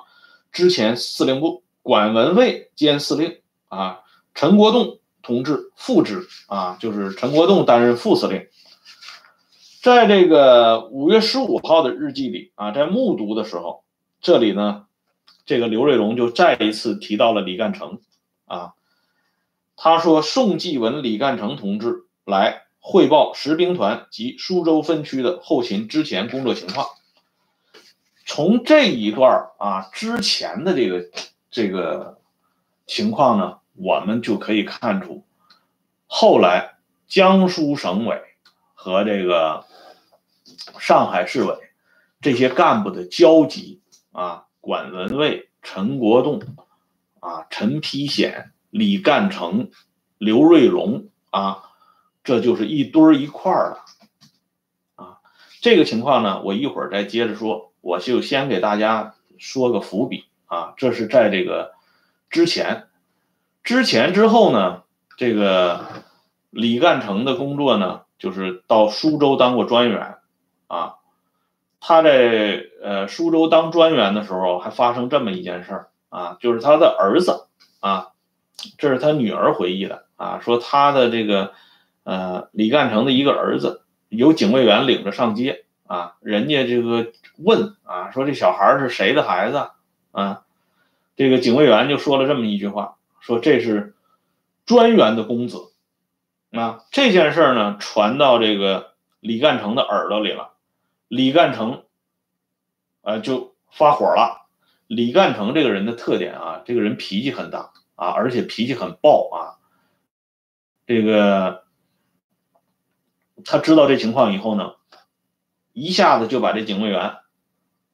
[0.50, 4.00] 之前司令部，管文卫兼司令啊，
[4.34, 8.48] 陈国栋同志副职啊，就是陈国栋担任副司令。
[9.82, 13.84] 在这个五月十五号的日记里啊，在目睹的时候，
[14.20, 14.86] 这里呢，
[15.46, 18.00] 这个刘瑞龙就再一次提到了李干成
[18.46, 18.72] 啊。
[19.82, 26.86] 他说：“宋继文、李干成同志来汇报十兵团及苏州分区的后勤之前工作情况。”
[28.26, 31.08] 从这一段啊之前的这个
[31.50, 32.18] 这个
[32.86, 35.24] 情况呢，我们就可以看出，
[36.06, 36.74] 后来
[37.08, 38.20] 江苏省委
[38.74, 39.64] 和这个。
[40.78, 41.54] 上海市委
[42.20, 43.80] 这些干部的交集
[44.12, 46.42] 啊，管文卫、陈国栋
[47.20, 49.70] 啊、陈丕显、李干成、
[50.18, 51.64] 刘瑞龙啊，
[52.24, 55.18] 这就是一堆一块儿的啊。
[55.60, 60.74] 这个情况呢，我一会儿再接着说，我就先给大家说个伏笔啊。
[60.76, 61.74] 这是在这个
[62.30, 62.88] 之前、
[63.62, 64.82] 之前之后呢，
[65.16, 65.84] 这个
[66.50, 70.16] 李干成的工作呢，就是到苏州当过专员。
[70.66, 70.98] 啊，
[71.80, 77.48] 他在呃苏州当专员的时候，还发生这么一件事儿啊，就是他的儿子
[77.80, 78.10] 啊，
[78.78, 81.52] 这是他女儿回忆的啊，说他的这个
[82.04, 89.70] 呃李干成的一个儿子，有警卫员领着上街啊，人家这个问啊，说这小孩是谁的孩子
[90.12, 90.44] 啊？
[91.16, 93.94] 这个警卫员就说了这么一句话，说这是
[94.64, 95.72] 专员的公子
[96.50, 96.84] 啊。
[96.90, 100.52] 这件事儿呢，传到这个李干成的耳朵里了。
[101.08, 101.82] 李干成，
[103.02, 104.46] 呃，就发火了。
[104.86, 109.36] 李干成这个人的特点啊，这个人脾气很大啊，而且脾气很暴啊。
[110.86, 111.64] 这个
[113.44, 114.72] 他知道这情况以后呢，
[115.72, 117.18] 一下子就把这警卫员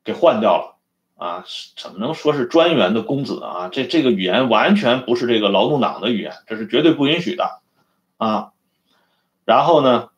[0.04, 0.78] 给换掉了
[1.16, 1.44] 啊。
[1.76, 3.68] 怎么能说是专员的公子啊？
[3.68, 7.60] 这这个语言完全不是这个劳动党的语言，这是绝对不允许的
[8.16, 8.52] 啊。
[9.44, 10.10] 然后呢，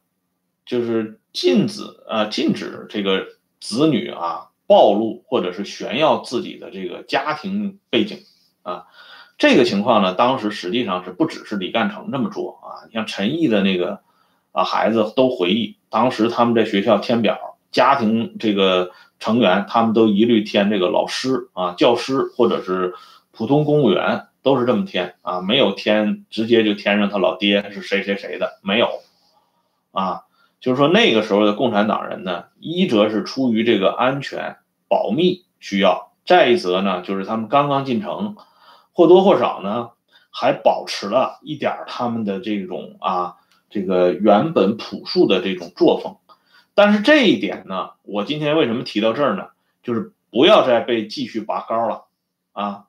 [0.66, 1.18] 就是。
[1.30, 3.26] 禁止啊，禁止这个
[3.60, 8.24] 子女啊暴露或者是炫耀自己的这个家庭背景
[8.62, 8.86] 啊。
[9.38, 12.84] 这个情况呢，当时实际上是不只是李干成这么做啊。
[12.88, 14.00] 你像陈毅的那个
[14.50, 22.94] 啊孩子都回忆，当时他们在学校填表，家庭这个成员他们都一律填这个老师啊、教师或者是
[23.30, 28.88] 普通公务员，都是这么填啊，没有填直接就填上他老爹是谁谁谁的，没有
[29.92, 30.22] 啊。
[30.60, 34.56] 就是说那个时候的共产党人呢，一则是出于这个安全
[34.88, 38.34] 保密需要，再一则呢，就是他们刚刚进城，
[38.98, 39.90] 或多或少呢。
[40.30, 43.36] 还保持了一点他们的这种啊，
[43.70, 46.18] 这个原本朴素的这种作风，
[46.74, 49.48] 但是这一点呢，我今天为什么提到这儿呢？
[49.82, 52.04] 就是不要再被继续拔高了
[52.52, 52.84] 啊，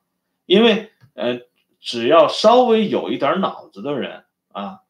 [0.46, 1.40] 因为呃，
[1.80, 4.82] 只要稍微有一点脑子的人啊，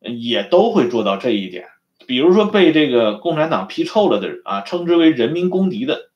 [0.00, 1.68] 也都会做到这一点。
[2.06, 6.08] 比如说被这个共产党批臭了的人啊，称之为人民公敌的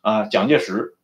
[0.00, 0.96] 啊，蒋介石，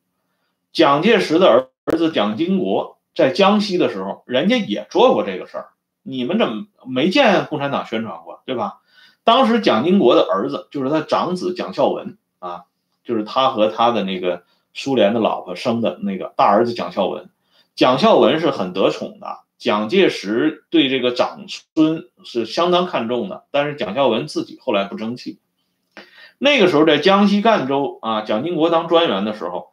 [0.72, 2.98] 蒋介石的儿儿子蒋经国。
[3.14, 5.66] 在江西的时候，人家也做过这个事儿，
[6.02, 8.80] 你们怎么没见共产党宣传过，对吧？
[9.22, 12.62] 当时蒋经国的儿子就是他长子蒋孝文啊，
[13.04, 17.28] 就是他和他的那个苏联的老婆生的那个大儿子蒋孝文。
[17.76, 25.38] 蒋孝文是很得宠的，蒋介石对这个长孙是相当看重的，但是蒋孝文自己后来不争气。
[26.38, 29.71] 那个时候在江西赣州啊，蒋经国当专员的时候。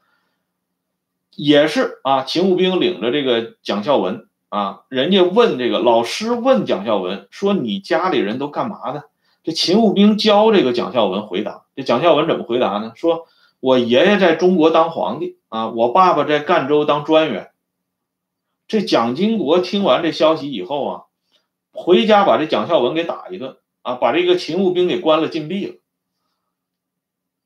[1.39, 9.05] 也是啊，勤务兵领着这个蒋孝文啊，人家问这个老师问蒋孝文说：“你家里人都干嘛的？”
[9.41, 12.91] 这勤务兵教这个蒋孝文回答，这蒋孝文怎么回答呢？
[12.95, 13.27] 说
[13.61, 17.51] ：“我爷爷在中国当皇帝啊，我爸爸在赣州当专员。”
[18.67, 21.03] 这蒋经国听完这消息以后啊，
[21.71, 25.75] 回家把这蒋孝文给打一顿啊，把这个勤务兵给关了禁闭了。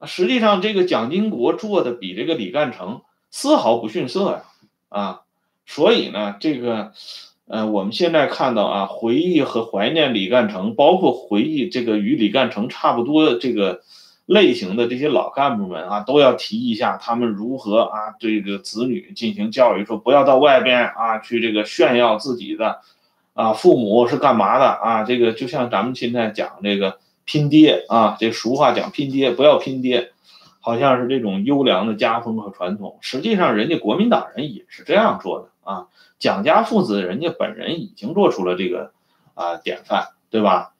[0.07, 3.03] 实际上，这个蒋经国做的比这个李干成。
[3.35, 4.43] 丝毫不逊色呀，
[4.89, 5.21] 啊，
[5.65, 6.91] 所以呢，这个，
[7.47, 13.81] 呃，我们现在看到啊，回忆和怀念李干成，包括回忆这个与李干成差不多的这个
[14.27, 22.81] 类型的这些老干部们啊，都要提一下他们如何啊，对这个子女进行教育，说不要到外边啊去这个炫耀自己的，
[23.33, 25.03] 啊，父母是干嘛的啊？
[25.03, 30.11] 这个就像咱们现在讲这个拼爹啊，这俗话讲拼爹，不要拼爹。
[30.65, 35.87] 好像是这种优良的家风和传统，实际上人家国民党人也是这样做的啊。
[36.19, 38.93] 蒋家父子人家本人已经做出了这个
[39.33, 40.71] 啊典范，对吧？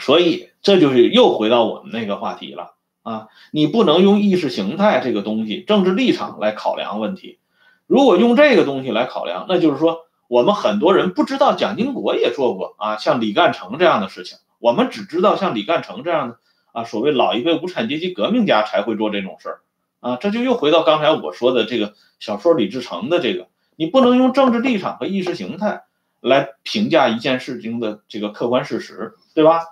[0.00, 2.72] 所以这就是又回到我们那个话题了
[3.04, 3.28] 啊。
[3.52, 7.38] 你不能用意识形态这个东西、政治立场来考量问题。
[7.86, 16.38] 如果用这个东西来考量，那就是说我们很多人不知道蒋经国也做过啊，像李干成这样的事情，我们只知道像李干成这样的。
[16.72, 19.60] 啊，所谓老一辈无产阶级革命家才会做这种事儿，
[20.00, 25.82] 啊，这就又回到刚才我说的这个小说李自成的这个，你不能用政治立场和意识形态
[26.20, 29.64] 来评价一件事情的这个客观事实，对吧？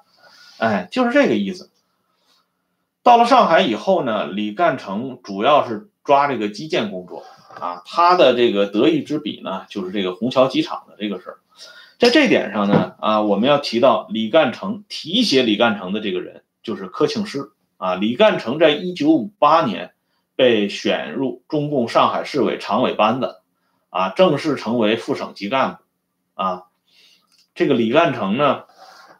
[0.58, 1.70] 哎，就是这个意思。
[3.02, 7.24] 到了上海以后呢，李干成主要是抓这个基建工作，
[7.58, 11.38] 啊，他的这个得意之笔呢，就是这个虹桥机场的这个事儿。
[11.98, 16.42] 在这点上呢，啊，我们要提到李干成提携李干成的这个人。
[16.62, 19.92] 就是柯庆施啊，李干成在一九五八年
[20.34, 23.36] 被选入中共上海市委常委班子，
[23.90, 25.78] 啊，正式成为副省级干部，
[26.34, 26.64] 啊，
[27.54, 28.64] 这个李干成呢，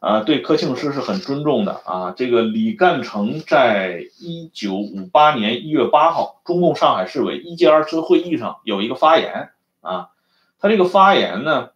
[0.01, 2.12] 啊，对柯庆施是很尊重的啊。
[2.16, 10.11] 这个李干成在一九五八年一月八号中共上海市委一届二次会议上有一个发言啊，
[10.59, 11.70] 他这个发言呢，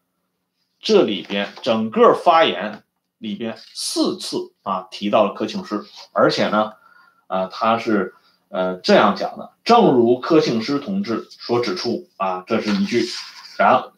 [0.81, 2.83] 这里边整个发言。
[3.23, 6.73] 里边四次啊提到了柯庆施，而且呢，
[7.29, 8.15] 啊他是
[8.49, 13.07] 呃这样讲的，正如柯庆施同志所指出啊，这是一句，
[13.57, 13.93] 然后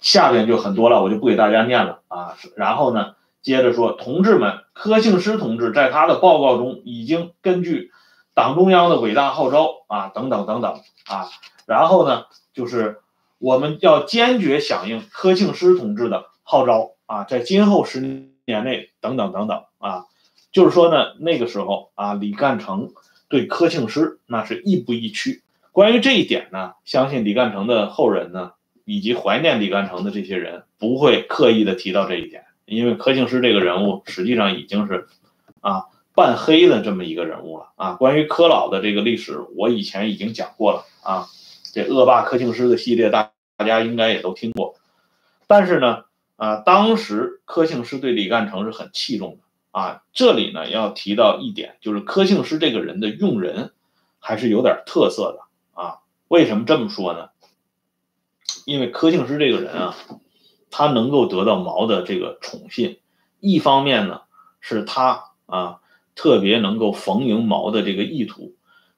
[0.00, 2.36] 下边就很多了，我就不给大家念了啊。
[2.56, 7.92] 然后呢，接着说，同志们，柯庆施同志在他的报告中已经根据
[8.34, 11.30] 党中央的伟大号召啊等等等等啊，
[11.64, 13.02] 然后呢，就是
[13.38, 18.31] 我们要坚决响应柯庆施同志的号召啊，在今后十年。
[18.44, 20.06] 年内等等等等啊，
[20.50, 22.92] 就是说呢，那个时候啊，李干成
[23.28, 25.42] 对柯庆施那是亦步亦趋。
[25.70, 28.52] 关于这一点呢，相信李干成的后人呢，
[28.84, 35.06] 以及怀念李干成的这些人不会刻意的提到这一点，因为柯庆施这个人物实际上已经是
[35.60, 35.84] 啊
[36.14, 37.92] 半黑的这么一个人物了啊。
[37.94, 41.26] 关于柯老的这个历史，我以前已经讲过了啊，
[41.72, 44.74] 这恶霸柯庆施的系列大大家应该也都听过，
[45.46, 46.04] 但是呢。
[46.36, 50.02] 啊，当时柯庆施对李干成是很器重的啊。
[50.12, 53.72] 这里呢要提到一点，就是柯庆施这个人的用人
[54.18, 55.98] 还是有点特色的啊。
[56.28, 57.28] 为什么这么说呢？
[58.64, 59.96] 因为柯庆施这个人啊，
[60.70, 63.00] 他能够得到毛的这个宠信，
[63.40, 64.22] 一方面呢
[64.60, 65.80] 是他啊
[66.14, 68.54] 特别能够逢迎毛的这个意图，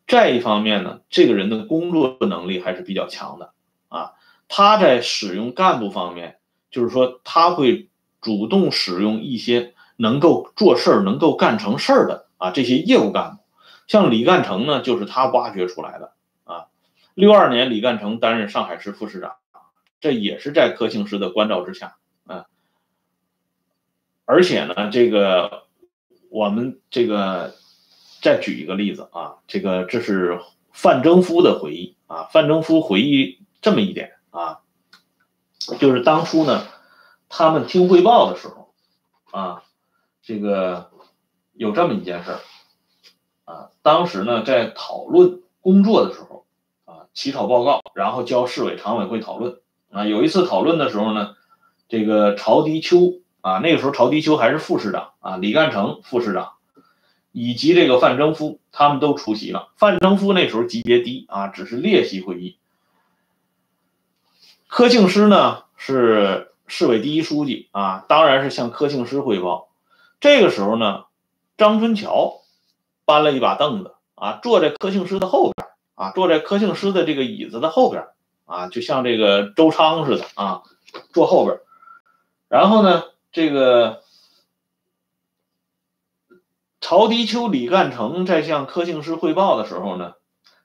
[0.07, 3.53] 再一方面呢，这个人的工作能力还是比较强的
[3.89, 4.12] 啊。
[4.49, 6.37] 他在使用干部方面，
[6.75, 7.89] 就是说他会
[8.20, 13.43] 主动使用一些能够做事儿、能够干成事儿的啊这些业务干部，
[13.87, 16.66] 像李干成呢，就是他挖掘出来的啊。
[17.14, 19.37] 六二年，李干成担任上海市副市长，
[20.01, 21.95] 这也是在柯庆施的关照之下
[22.27, 22.47] 啊。
[24.25, 25.62] 而且呢，这个
[26.29, 27.55] 我们这个
[28.20, 30.41] 再举一个例子啊，这个这是
[30.72, 34.11] 范征夫的回忆啊，范征夫回忆这么一点。
[34.31, 34.62] 啊，
[35.79, 36.67] 就是当初呢，
[37.29, 38.75] 他们听汇报的时候，
[39.31, 39.62] 啊，
[40.23, 40.91] 这个
[41.55, 42.41] 有这么一件事儿，
[43.45, 46.45] 啊，当时呢在讨论工作的时候，
[46.85, 49.59] 啊，起草报告，然后交市委常委会讨论，
[49.91, 51.35] 啊，有一次讨论的时候呢，
[51.89, 56.53] 这个曹迪秋，啊，那个时候曹迪秋还是副市长，啊，李干成副市长，
[57.33, 59.73] 以及这个范征夫，他们都出席了。
[59.77, 62.59] 范征夫那时候级别低，啊，只是列席会议。
[64.75, 69.68] 柯庆施呢是市委第一书记啊，当然是向柯庆施汇报。
[70.18, 71.05] 这个时候呢，
[71.57, 72.41] 张春桥
[73.05, 78.09] 搬了一把凳子啊，坐在柯庆施的后边啊，坐在柯庆施的这个椅子的后边
[78.47, 80.64] 啊，就像这个周昌似的啊，
[81.12, 81.61] 坐后边。
[82.49, 84.03] 然后呢，这个
[86.81, 90.14] 曹迪秋、李干成在向柯庆施汇报的时候呢。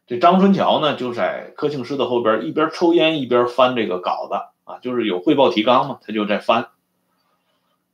[0.09, 4.33] 这张春桥呢，就在柯庆施的后边，一边抽烟一边翻这个稿子
[4.63, 6.69] 啊，就是有汇报提纲嘛，他就在翻。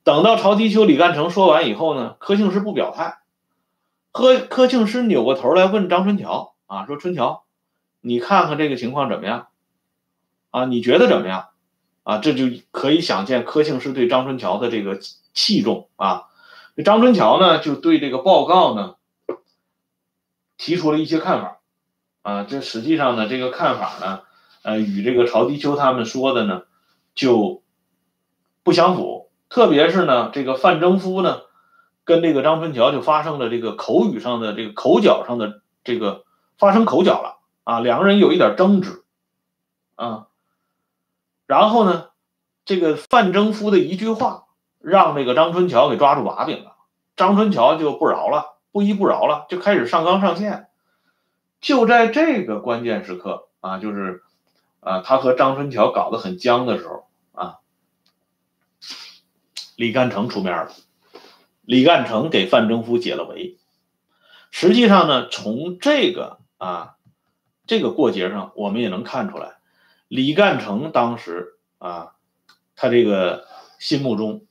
[0.05, 3.18] 等到曹迪秋、李干成说完以后呢，柯庆施不表态，
[4.13, 7.43] 柯柯庆施扭过头来问张春桥啊，说：“春桥，
[7.99, 9.47] 你看看这个情况怎么样？
[10.51, 11.49] 啊，你觉得怎么样？
[12.03, 14.99] 啊，这就可以想见柯庆施对张春桥的这个
[15.34, 16.28] 器重啊。
[16.78, 18.95] 这张春桥呢，就对这个报告呢
[20.55, 21.59] 提出了一些看法。”
[22.26, 24.21] 啊，这实际上呢，这个看法呢，
[24.63, 26.63] 呃，与这个曹迪秋他们说的呢，
[27.13, 27.61] 就
[28.63, 29.30] 不相符。
[29.47, 31.41] 特别是呢，这个范征夫呢，
[32.03, 36.23] 跟这个张春桥就发生了这个口语上的这个口角上的这个
[36.57, 39.03] 发生口角了啊，两个人有一点争执
[39.93, 40.26] 啊。
[41.45, 42.07] 然后呢，
[42.65, 44.45] 这个范征夫的一句话，
[44.80, 46.71] 让这个张春桥给抓住把柄了，
[47.15, 50.69] 张春桥就不饶了，不依不饶了，就开始上纲上线。
[51.62, 54.22] 就在这个关键时刻啊，就是
[54.82, 57.58] 啊，他和张春桥搞得很僵的时候啊，
[59.76, 60.72] 李干成出面了。
[61.62, 63.58] 李干成给范征夫解了围。
[64.51, 66.97] 实际上呢，从这个啊
[67.66, 69.56] 这个过节上，我们也能看出来，
[70.08, 72.14] 李干成当时啊，
[72.76, 73.47] 他这个
[73.80, 74.45] 心目中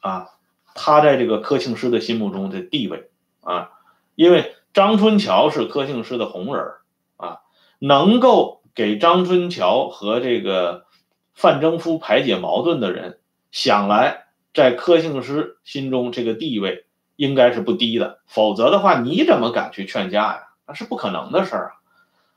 [0.00, 0.30] 啊，
[0.74, 3.10] 他在这个柯庆施的心目中的地位
[3.42, 3.72] 啊，
[4.14, 4.55] 因为。
[4.76, 6.66] 张春桥是柯庆施的红人
[7.16, 7.40] 啊，
[7.78, 10.84] 能够给张春桥和这个
[11.32, 13.18] 范征夫排解矛盾的人，
[13.50, 16.84] 想来在柯庆施心中这个地位
[17.16, 20.48] 应该是不低的，否则的话你怎么敢去劝架呀？
[20.66, 21.72] 那是不可能的事儿啊。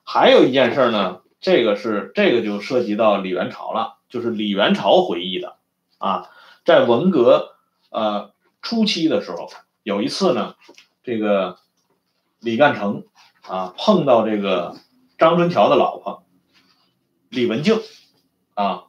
[0.05, 5.57] 还有一件事呢，这个是这个就涉及到李元朝了，就是李元朝回忆的
[5.97, 6.29] 啊，
[6.63, 7.57] 在文革
[7.89, 8.31] 呃
[8.61, 9.49] 初期的时候，
[9.83, 10.55] 有一次呢，
[11.03, 11.57] 这个。
[12.39, 13.03] 李干成
[13.41, 14.77] 啊，碰到这个
[15.17, 16.23] 张春桥的老婆
[17.29, 17.79] 李文静
[18.53, 18.85] 啊，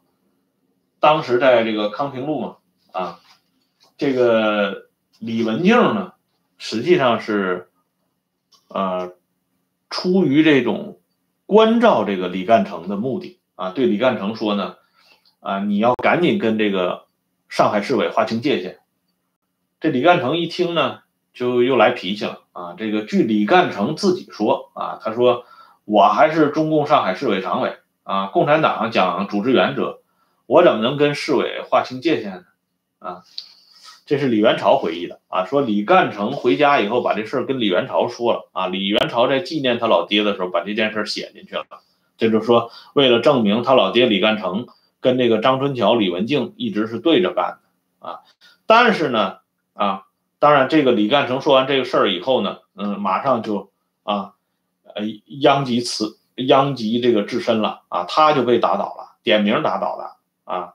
[1.00, 2.56] 当时在这个康平路嘛
[2.92, 3.20] 啊，
[3.98, 4.88] 这个
[5.18, 6.12] 李文静呢，
[6.58, 7.70] 实际上是
[8.68, 9.12] 呃
[9.88, 11.00] 出于这种
[11.46, 14.76] 关照这个李干成的目的啊，对李干成说呢
[15.40, 17.06] 啊，你要赶紧跟这个
[17.48, 18.78] 上海市委划清界限。
[19.80, 21.00] 这李干成一听呢。
[21.32, 22.74] 就又来脾气了啊！
[22.76, 25.44] 这个据李干成自己说啊，他说
[25.84, 30.00] 我还是中共上海市委常委啊，共产党讲组织原则，
[30.46, 32.42] 我怎么能跟市委划清界限呢？
[32.98, 33.22] 啊，
[34.06, 41.64] 这是李元朝回忆的啊，说李干成回家以后把这事跟李元朝说了啊，李元朝在纪念他老爹的时候把这件事写进去了，
[42.18, 44.66] 这就是说为了证明他老爹李干成
[45.00, 47.60] 跟这个张春桥、李文静一直是对着干
[48.00, 48.20] 的啊，
[48.66, 49.38] 但是呢
[49.74, 50.02] 啊。
[50.40, 53.70] 当然，这个李干成说完这个事儿以后呢，嗯，马上就
[54.02, 54.32] 啊，
[54.82, 60.16] 呃，殃及此，殃及这个自身了啊，他就被打倒了，点名打倒的
[60.50, 60.74] 啊，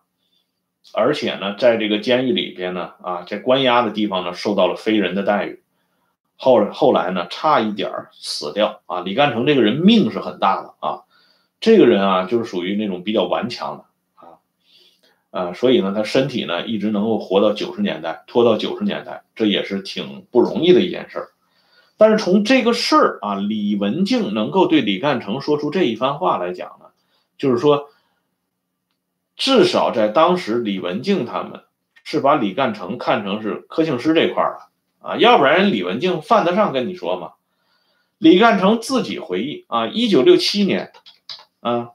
[0.93, 5.63] 而且呢，在这个监狱里边呢，啊，在关押的地方呢，受到了非人的待遇，
[6.37, 9.01] 后后来呢，差一点死掉啊。
[9.01, 11.01] 李干成这个人命是很大的啊，
[11.59, 13.85] 这个人啊，就是属于那种比较顽强的，
[15.35, 21.27] 呃，所以呢，他身体呢一直能够活到九十年代，拖到九十年代，这也是挺不容易的一件事儿。
[21.97, 26.85] 但是从这个事儿啊，李文静能够对李干成说出这一番话来讲呢，
[27.37, 27.89] 就是说，
[29.35, 31.63] 至少在当时，李文静他们
[32.05, 34.69] 是把李干成看成是柯庆施这块儿了
[35.01, 37.33] 啊，要不然李文静犯得上跟你说吗？
[38.19, 40.93] 李干成自己回忆啊，一九六七年，
[41.59, 41.89] 啊。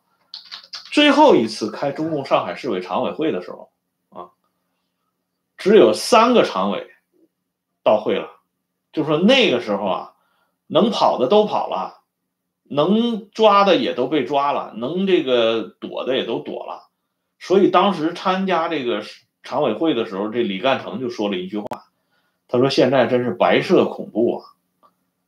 [0.91, 3.71] 最后一次开中共上海市委常委会的时候，
[4.09, 4.31] 啊，
[5.57, 6.89] 只有三个常委
[7.85, 8.29] 到会了，
[8.93, 10.13] 就说那个时候啊，
[10.67, 12.01] 能跑的都跑了，
[12.65, 16.89] 能抓的也都被抓了，能这个躲的也都躲了，
[17.39, 19.03] 所以当时参加这个
[19.45, 21.67] 常委会的时候，这李干成就说了一句话，
[22.49, 24.45] 他说现在真是白色恐怖啊，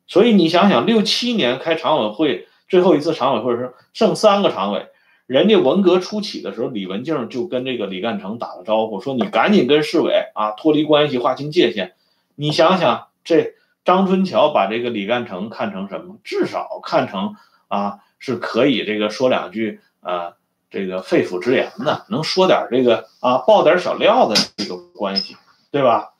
[0.08, 4.88] 所以你想想，六七年开常委会最后一次常委会时候，剩三个常委。
[5.32, 11.94] 人家文革初起的时候，李文静就跟这个李干成打了招呼，说你赶紧跟市委啊脱离关系，划清界限。
[12.34, 16.18] 你想想，这张春桥把这个李干成看成什么？
[16.22, 17.36] 至少看成
[17.68, 20.34] 啊是可以这个说两句啊
[20.70, 25.38] 这个肺腑之言的，能说点这个啊爆点小料的这个关系，
[25.70, 26.12] 对吧？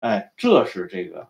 [0.00, 1.26] 哎，这是这个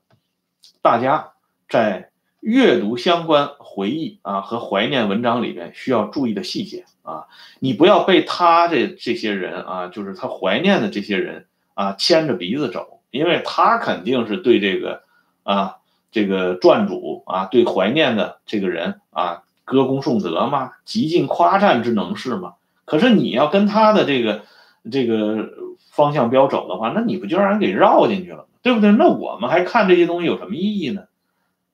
[0.80, 1.32] 大家
[1.68, 2.10] 在。
[2.40, 7.26] 阅读相关回忆啊和怀念文章里边需要注意的细节啊，
[7.58, 15.02] 你不要被他这这些人啊，就是他怀念的这些人啊牵着鼻子走，因为他肯定是对这个
[15.42, 15.78] 啊
[16.12, 22.54] 这个传主啊对怀念的这个人啊歌功颂德嘛，极尽夸赞之能事嘛。
[22.84, 24.42] 可是你要跟他的这个
[24.90, 25.50] 这个
[25.90, 28.92] 方向标走的话，那你不就让人给绕进去了，对不对？
[28.92, 31.02] 那我们还看这些东西有什么意义呢？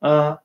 [0.01, 0.39] 嗯。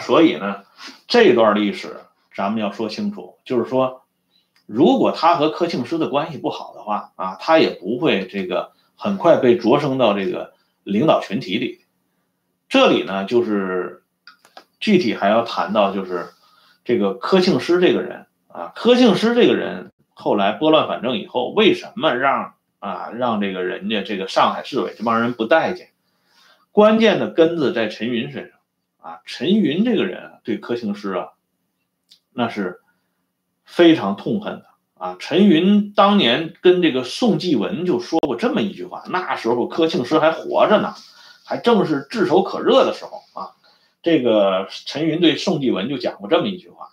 [0.00, 0.64] 所以呢，
[1.06, 1.96] 这段历史
[2.34, 4.02] 咱们要说清楚，就是说，
[4.66, 11.80] 如果他和柯庆施的关系不好的话啊，他也不会这个很快被擢升到这个领导群体里。
[12.68, 14.02] 这里呢，就是
[14.78, 16.28] 具体还要谈到，就是
[16.84, 25.88] 这个柯庆施这个人啊，柯庆施这个人后来拨乱反正以后，为什么让啊让这个人家这个上海市委这帮人不待见？
[26.70, 28.59] 关键的根子在陈云身上。
[29.00, 31.28] 啊，陈云这个人对柯庆施啊，
[32.32, 32.80] 那是
[33.64, 35.16] 非常痛恨的啊。
[35.18, 40.94] 陈云当年跟这个宋继文就说过这么一句话，那时候柯庆施还活着呢，
[41.44, 43.52] 还正是炙手可热的时候啊。
[44.02, 46.88] 这个陈云对宋继文就讲过这么一句话，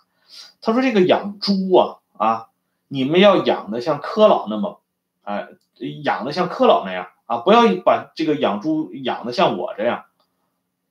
[0.60, 2.48] 他说：“这个养猪啊啊，
[2.86, 4.82] 你们要养的像柯老那么，
[5.22, 5.48] 哎，
[6.04, 10.04] 养的像柯老那样啊，不要把这个养猪养的像我这样。”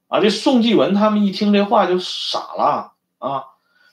[0.08, 3.44] 啊，这宋继文他们一听这话就傻了啊！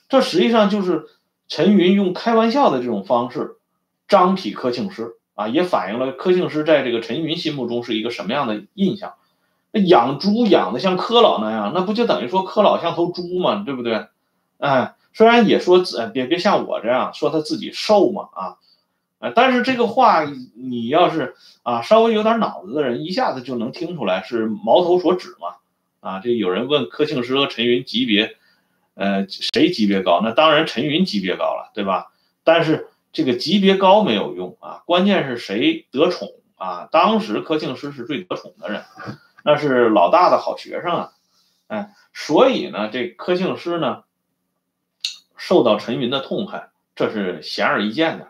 [0.07, 1.07] 这实际上就是
[1.47, 3.57] 陈云用开玩笑的这种方式
[4.07, 9.15] 张体柯庆施啊，也反映了柯庆施在这个陈云心目中是一个什么样的印象。
[9.71, 13.63] 那养猪养的像柯老那样，那不就等于说柯老像头猪吗？
[13.65, 14.07] 对不对？
[14.59, 18.55] 哎，虽然也说别别像我这样说他自己瘦嘛啊，
[19.19, 20.23] 哎，但是这个话
[20.55, 25.55] 你要是啊稍微有点脑子的人，一下子就能听出来是矛头所指嘛。
[26.05, 28.37] 啊，这有人问柯庆施和陈云级别，
[28.93, 30.21] 呃，谁级别高？
[30.23, 32.11] 那当然陈云级别高了，对吧？
[32.43, 36.87] 但是这个级别高没有用啊，关键是谁得宠啊？
[36.91, 38.83] 当时柯庆施是最得宠的人，
[39.43, 41.11] 那是老大的好学生啊，
[41.65, 44.03] 哎，所以呢，这柯庆施呢，
[45.35, 48.27] 受到陈云的痛恨，这是显而易见的。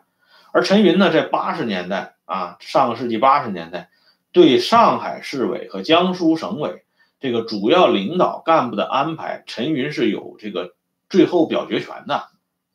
[0.54, 3.90] 而陈云呢，在八十年代啊，上个世纪八十年代，
[4.32, 6.85] 对上海市委和江苏省委。
[7.26, 10.76] 这个主要领导干部的安排，陈云是有这个
[11.10, 12.28] 最后表决权的，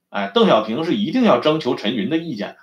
[0.08, 2.56] 哎，邓小平是一定要征求陈云的意见的，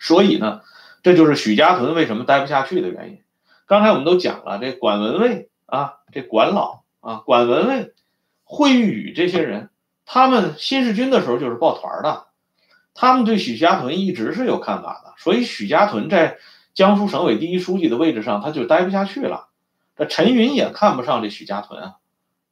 [0.00, 0.62] 所以呢，
[1.04, 3.20] 这就是许家屯为什么待不下去的原因。
[3.66, 7.92] 刚才我们都讲了，这管文蔚啊，这管老啊，管文蔚、
[8.42, 9.70] 惠玉宇这些人，
[10.06, 12.26] 他们新四军的时候就是抱团的，
[12.94, 16.38] 他们对许家屯一直是有看法的，所以许家屯在
[16.74, 19.45] 江苏省委第一书记的位置上，他就待不下去了。
[19.96, 21.94] 这陈云也看不上这许家屯啊，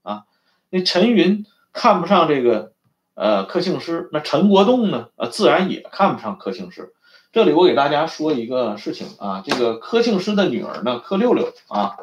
[0.03, 0.25] 啊，
[0.71, 2.73] 那陈云看不上这个
[3.15, 6.95] 呃柯庆施，那陈国栋呢，呃自然也看不上柯庆施。
[7.33, 11.97] 这里我给大家说一个事情啊，这个柯庆施的女儿呢，柯六六啊，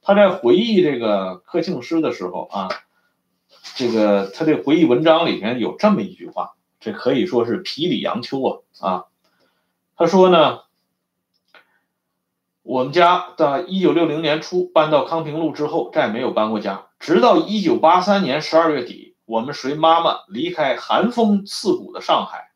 [0.00, 2.68] 她在回忆这个柯庆施的时候啊，
[3.74, 9.04] 这个她这回忆文章里面有这么一句话，这可以说是皮里杨秋啊啊，
[9.96, 10.65] 他说呢。
[12.66, 16.86] 我们家在一九六零年初搬到康平路之后，再没有搬过家。
[16.98, 22.50] 直到一九八三年十二月底，我们随妈妈离开寒风刺骨的上海，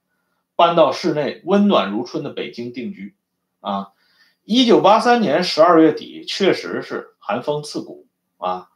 [0.56, 3.14] 搬到室内温暖如春的北京定居。
[3.60, 3.90] 啊，
[4.42, 8.08] 一九八三年十二月底确实是寒风刺骨
[8.38, 8.68] 啊，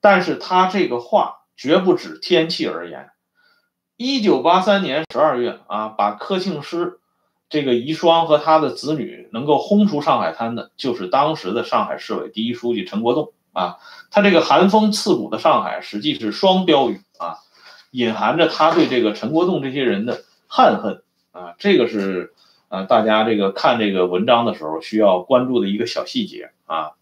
[0.00, 3.10] 但是他这个话绝不止天气而言。
[3.96, 6.99] 一九八三年十二月啊，把柯庆施
[7.50, 13.76] 这个遗孀和他的子女能够轰出上海滩的，就是当时的上海市委第一书记陈国栋啊。
[14.10, 17.38] 他这个寒风刺骨的上海，实际是双标语啊，
[17.90, 21.54] 隐含着他对这个陈国栋这些人的憾恨啊。
[21.58, 22.32] 这个是
[22.68, 26.92] 啊，大家这个看这个文章的时候需要关注的一个小细节啊。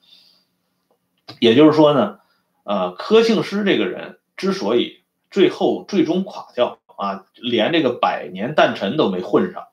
[1.39, 2.21] 也就是说呢，
[2.65, 6.79] 呃，柯庆施这个人之所以最后最终垮掉。
[6.99, 9.69] 啊，连这个百年诞辰都没混上，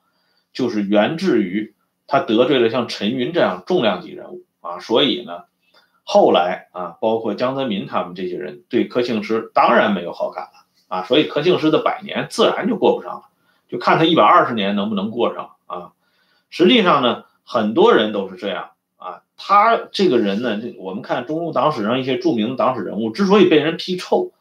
[0.56, 1.74] 就是源自于
[2.06, 5.44] 他得罪了像陈云这样重量级人物啊，所以呢，
[6.02, 10.50] 后来啊，包括江泽民他们这些人对柯庆施当然没有好感了
[10.88, 13.22] 啊，所以柯庆施的百年自然就过不上了，
[13.68, 15.92] 就看他一百二十年能不能过上啊。
[16.48, 24.32] 实际上呢，很多人都是这样啊，他这个人呢，我们看中共党史上一些著名的党史人物之所以被人批臭。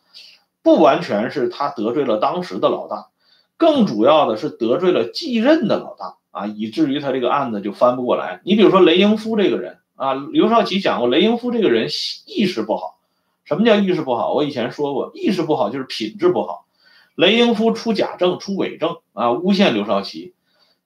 [0.63, 3.09] 不完全是他得罪了当时的老大，
[3.57, 8.41] 更主要的是得罪了继任的老大啊，以至于他这个案子就翻不过来。
[8.43, 11.87] 你比如说雷英夫这个人啊，刘少奇讲过，雷英夫这个人
[12.25, 12.99] 意识不好。
[13.43, 14.33] 什么叫意识不好？
[14.33, 16.65] 我以前说过，意识不好就是品质不好。
[17.15, 20.33] 雷英夫出假证、出伪证啊，诬陷刘少奇。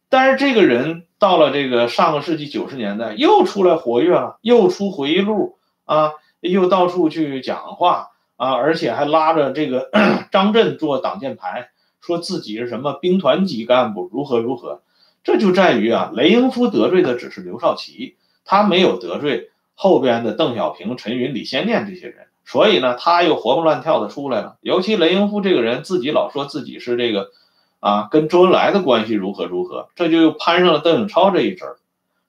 [0.10, 6.12] 但是这个人到了这个上个世纪九十年代，又出来活跃了，又出回忆录啊，
[6.42, 8.10] 又到处去讲话。
[8.36, 9.90] 啊，而且还拉着这个
[10.32, 11.72] 张震做挡箭牌，
[12.02, 14.82] 说自己是什么兵团级干部，如何如何。
[15.24, 24.58] 这就在于啊，雷英夫得罪的只是刘少奇，他没有得罪后边的邓小平、陈云、李先念这些人，所以呢，他又活蹦乱跳的出来了。
[24.62, 27.32] 尤其雷英夫这个人自己老说自己是这个
[27.80, 31.78] 啊，跟周恩来的关系如何如何，这就又攀上了邓颖超这一支儿。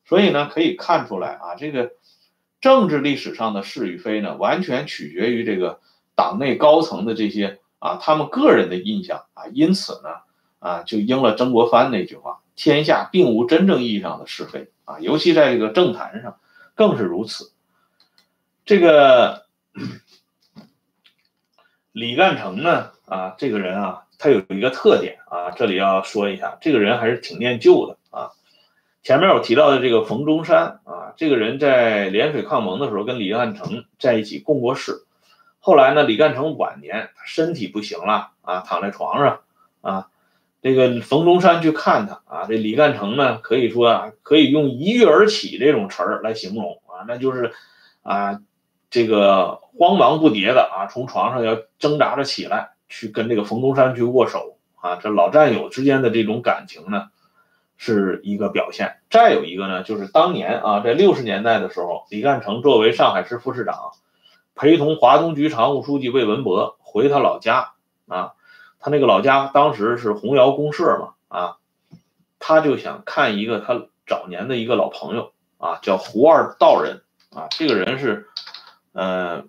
[0.05, 1.93] 所以呢，可以看出来啊，这个
[2.61, 5.81] 政治历史上的是与非呢，完全取决于这个。
[6.17, 10.11] 党内高层的这些啊，他们个人的印象啊，因此呢，
[10.61, 16.39] 啊，就应了曾国藩那句话：“天下并无真正意义上的是非啊，尤其在这个政坛上
[16.75, 17.53] 更是如此。”
[18.67, 19.47] 这个
[21.91, 28.31] 李干成呢，啊，这个人啊，他有一个特点啊，这里要说一下，这个人还是挺念旧的啊。
[29.03, 35.07] 前面我提到的这个冯中山啊，这个人在涟水抗盟的时候跟李干成在一起共过事。
[35.63, 39.41] 后来呢，李干成晚年身体不行了啊，躺在床上
[39.83, 40.09] 啊，
[40.63, 47.53] 这个冯中山去看他啊，这李干成呢，可以说啊，可以用一跃而起这种词儿来形容啊，那就是
[48.03, 48.41] 啊，
[48.89, 57.09] 这个慌忙不迭的啊，从床上要挣扎着起来，去跟这个冯中山去握手啊，这老战友之间的这种感情呢，
[57.77, 58.97] 是一个表现。
[59.11, 63.93] 再有一个呢，就是当年啊，在六十年代的时候，李干成作为上海市副市长。
[64.61, 67.73] 陪同华东局常务书记魏文博回他老家
[68.07, 68.35] 啊，
[68.79, 71.57] 他那个老家当时是红窑公社嘛啊，
[72.39, 77.01] 他就想看一个他早年的一个老朋友啊，叫胡二道人
[77.35, 78.29] 啊，这个人是
[78.93, 79.45] 呃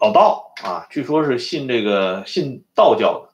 [0.00, 3.28] 老道啊，据说是信这个信道教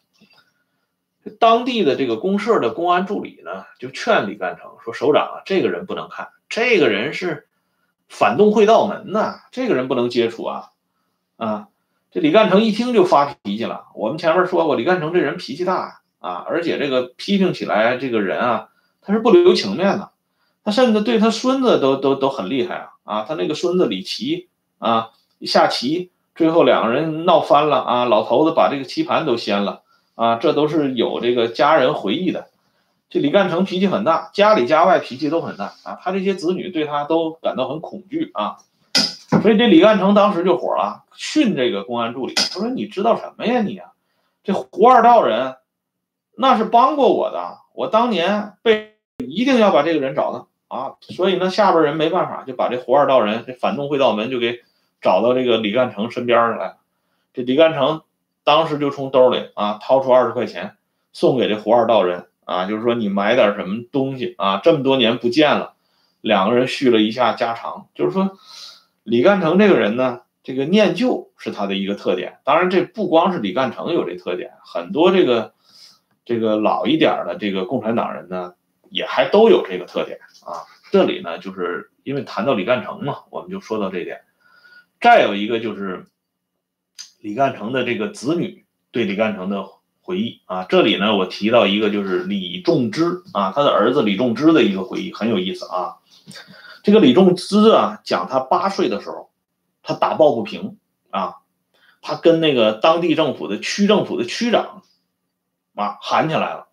[1.24, 1.32] 的。
[1.38, 7.46] 当地的这个公社的公安助理呢，就劝李干成说：“首长啊，这个人不能看，这个人是。”
[8.10, 10.70] 反动会道门呐，这个人不能接触啊！
[11.36, 11.68] 啊，
[12.10, 13.86] 这李干成一听就发脾气了。
[13.94, 18.68] 我们前面说过，李干成这人脾气大啊，而且这个批评起来，这个人啊，
[19.00, 20.10] 他是不留情面的。
[20.62, 22.90] 他甚至对他孙子都都都很厉害啊！
[23.04, 24.48] 啊，他那个孙子李琦
[24.78, 25.10] 啊，
[25.42, 29.82] 下棋最后两个人闹翻了啊，老头子把这个棋盘都掀了
[30.16, 32.49] 啊，这都是有这个家人回忆的。
[33.10, 35.98] 这李干成脾气很大，家里家外脾气都很大啊！
[36.00, 38.58] 他这些子女对他都感到很恐惧啊，
[39.42, 43.90] 所以这李干成当时就火了，训这个公安助理，他说：“你知道什么呀你啊？
[44.44, 45.56] 这胡二道人，
[46.36, 50.94] 那是帮过我的，我当年被一定要把这个人找到啊！
[51.00, 54.60] 所以呢，下边人没办法，就把这胡二道人这反动会道门就给
[55.00, 56.76] 找到这个李干成身边来。
[57.34, 58.02] 这李干成
[58.44, 60.76] 当时就从兜里啊掏出二十块钱
[61.12, 64.60] 送给这胡二道人。”啊，就是说你买点什么东西啊？
[64.64, 65.74] 这么多年不见了，
[66.20, 67.86] 两个人叙了一下家常。
[67.94, 68.36] 就是说，
[69.04, 72.40] 李干成这个人呢，这个念旧是他的一个特点。
[72.42, 75.54] 当然，这不光是李干成有这特点，很多这个
[76.24, 78.54] 这个老一点的这个共产党人呢，
[78.88, 80.66] 也还都有这个特点啊。
[80.90, 84.22] 这里呢，就是因为谈到李干成嘛，我们就说到这点。
[85.00, 86.06] 再有一个就是
[87.20, 89.64] 李干成的这个子女对李干成的
[90.00, 90.64] 回忆啊。
[90.64, 95.96] 这里呢，我提到一个就是李仲芝啊，他的儿子李仲芝的一个回忆很有意思啊。
[96.82, 99.30] 这个李仲芝啊，讲他八岁的时候，
[99.82, 100.78] 他打抱不平
[101.10, 101.36] 啊，
[102.02, 104.82] 他跟那个当地政府的区政府的区长
[105.74, 106.68] 啊喊起来了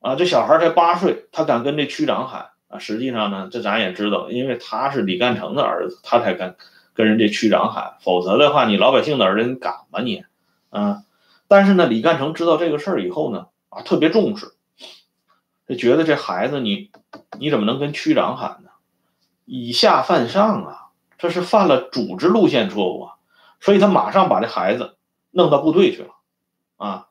[0.00, 0.14] 啊。
[0.14, 2.78] 这小孩才八岁，他敢跟这区长喊啊。
[2.78, 6.56] 实际上呢，这咱也知道，因为他是李干成的儿子，他才敢。
[6.96, 10.22] 跟人家区长喊，否则的话，你老百姓的儿子你敢吗你？
[10.70, 11.02] 啊！
[11.48, 14.54] 但是呢，李干成知道这个事儿以后呢，啊，特别重视，
[15.68, 16.90] 就觉得这孩子你
[17.38, 18.70] 你怎么能跟区长喊呢？
[19.44, 20.86] 以下犯上啊，
[21.18, 23.14] 这是犯了组织路线错误啊！
[23.60, 24.96] 所以他马上把这孩子
[25.30, 26.14] 弄到部队去了，
[26.76, 27.08] 啊，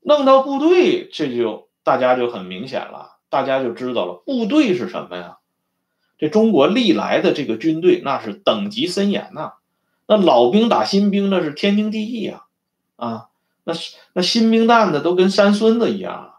[0.00, 5.38] 弄到部队，这就大家就很明显了，大家就知道了，部队是什么呀？
[6.18, 9.54] 这中国历来的这个军队，那是等级森严呐，
[10.06, 12.44] 那老兵打新兵那是天经地义啊，
[12.96, 13.28] 啊，
[13.64, 16.34] 那是那新兵蛋子都跟山孙子一样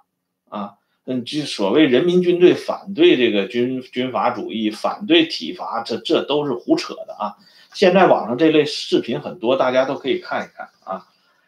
[0.49, 7.35] 啊，嗯，就所谓人民军队反对这个军军阀主义，反对体罚，这这都是胡扯的啊。
[7.73, 11.07] 现在网上这类视频很多，大家都可以看一看啊。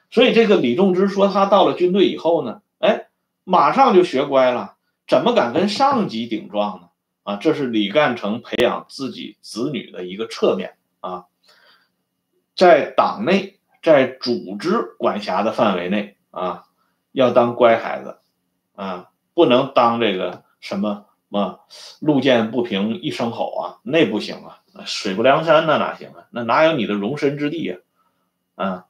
[0.10, 3.08] 所以这个李仲之说他到了军队以后呢，哎，
[3.44, 4.76] 马上就学乖了，
[5.08, 6.88] 怎么敢跟上级顶撞呢？
[7.24, 11.26] 啊，这是李干成培养自己子女的一个侧面啊，
[12.56, 13.55] 在党内，
[13.86, 16.66] 在组织管辖的范围内啊，
[17.12, 18.18] 要当乖孩子
[18.74, 21.60] 啊，不能当这个什么么
[22.00, 24.58] 路见不平一声吼啊，那不行啊，
[24.88, 26.26] 水泊梁山那哪行啊？
[26.32, 27.78] 那哪有你的容身之地呀？
[28.56, 28.86] 啊，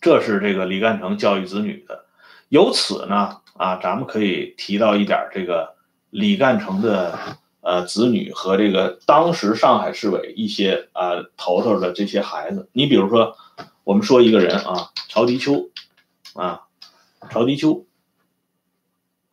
[0.00, 2.06] 这是这个李干成教育子女的。
[2.48, 5.76] 由此呢，啊，咱们可以提到一点这个。
[6.08, 7.16] 李干成的
[7.60, 13.36] 呃子女和这个当时上海市委一些啊头头的这些孩子，你比如说，
[13.84, 15.70] 我们说一个人啊，曹迪秋，
[16.34, 16.62] 啊，
[17.30, 17.86] 曹迪秋，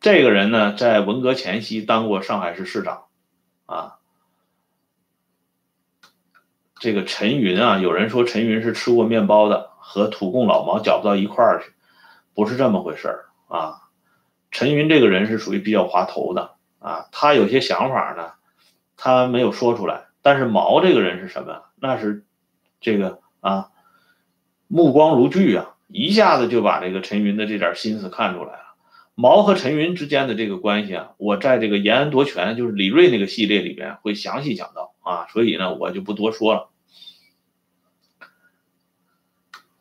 [0.00, 3.04] 这个人呢，在文革前夕当过上海市市长，
[3.66, 3.96] 啊，
[6.78, 11.72] 这个陈云啊，有人说陈云是吃过面包的，和土共老毛搅不到一块儿去，
[12.34, 13.88] 不是这么回事儿啊，
[14.50, 16.57] 陈云这个人是属于比较滑头的。
[16.78, 18.32] 啊，他有些想法呢，
[18.96, 20.04] 他没有说出来。
[20.22, 21.62] 但是毛这个人是什么？
[21.76, 22.24] 那是
[22.80, 23.70] 这个啊，
[24.66, 28.60] 目光如炬啊，一下子就把这个陈云的这点心思看出来了。
[29.14, 36.68] 毛和陈云之间的这个关系啊，我在这个延安夺权，就是李锐那个系列里边会详细讲到啊，所以呢，我就不多说了。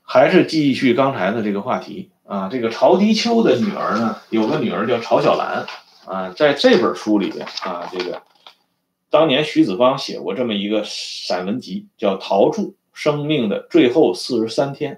[0.01, 5.65] 还是继续刚才的这个话题啊，这个曹迪秋的女儿呢，有个女儿叫曹小兰。
[6.07, 8.21] 啊，在这本书里边啊，这个
[9.09, 14.95] 当年徐子芳写过这么一个散文集，叫《陶铸生命的最后四十三天》。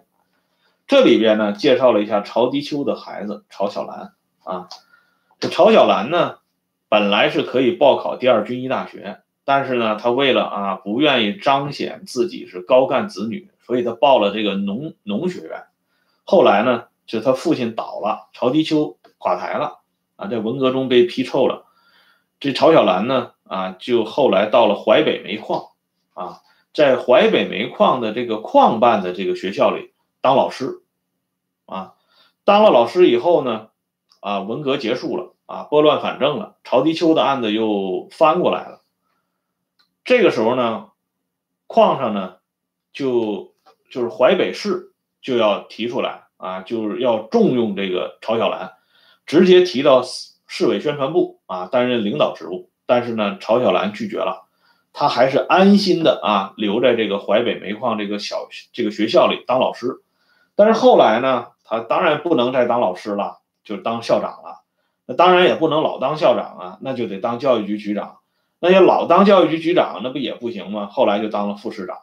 [0.87, 4.69] 这里边呢，介绍了一下曹迪秋的孩子曹小兰啊。
[5.39, 6.37] 这曹小兰呢，
[6.89, 15.63] 本来是可以报考第二军医大学，但是呢，他为了啊，不愿意彰显自己是高干子女，所以他报了这个农农学院。
[16.23, 19.79] 后来呢，就他父亲倒了，曹迪秋垮台了。
[20.19, 21.65] 啊，在文革中被批臭了，
[22.41, 25.69] 这曹小兰呢，啊，就后来到了淮北煤矿，
[26.13, 26.41] 啊，
[26.73, 30.83] 在淮北煤矿的这个矿办的这个学校里当老师，
[31.65, 31.93] 啊，
[32.43, 33.69] 当了老师以后呢，
[34.19, 38.81] 啊，文革结束了，啊，拨乱反正了，曹迪秋的案子又翻过来了，
[40.03, 40.89] 这个时候呢，
[41.65, 42.35] 矿上呢，
[42.91, 43.53] 就
[43.89, 44.91] 就是淮北市
[45.21, 48.73] 就要提出来，啊，就是要重用这个曹小兰。
[49.29, 50.01] 直接提到
[50.47, 54.47] 市委宣传部啊，担任领导职务，但是呢，曹小兰拒绝了，
[54.91, 60.01] 她还是安心的啊，留在这个淮北煤矿这个小这个学校里当老师。
[60.55, 64.63] 但是后来呢，她当然不能再当老师了，就当校长了。
[65.05, 68.17] 那当然也不能老当校长啊，那就得当教育局局长。
[68.59, 70.87] 那要老当教育局局长，那不也不行吗？
[70.87, 71.99] 后来就当了副市长。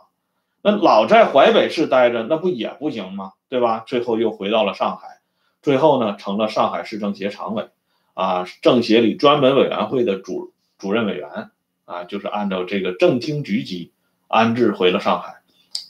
[0.62, 3.32] 那老在淮北市待着，那不也不行吗？
[3.48, 3.82] 对吧？
[3.84, 5.15] 最后又回到了上海。
[5.66, 7.68] 最后呢，成了上海市政协常委，
[8.14, 11.50] 啊，政协里专门委员会的主主任委员，
[11.86, 13.90] 啊，就是按照这个政厅局级
[14.28, 15.42] 安置回了上海。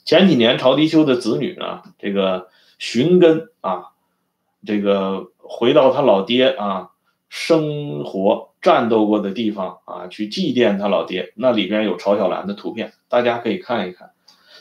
[0.07, 2.49] 前几年，曹迪秋的子女呢，这个
[2.79, 3.89] 寻根啊，
[4.65, 6.93] 这个回到他老爹啊
[7.29, 14.13] 生活战斗过的地方啊，去祭奠他老爹，那里边有曹小兰的图片，大家可以看一看。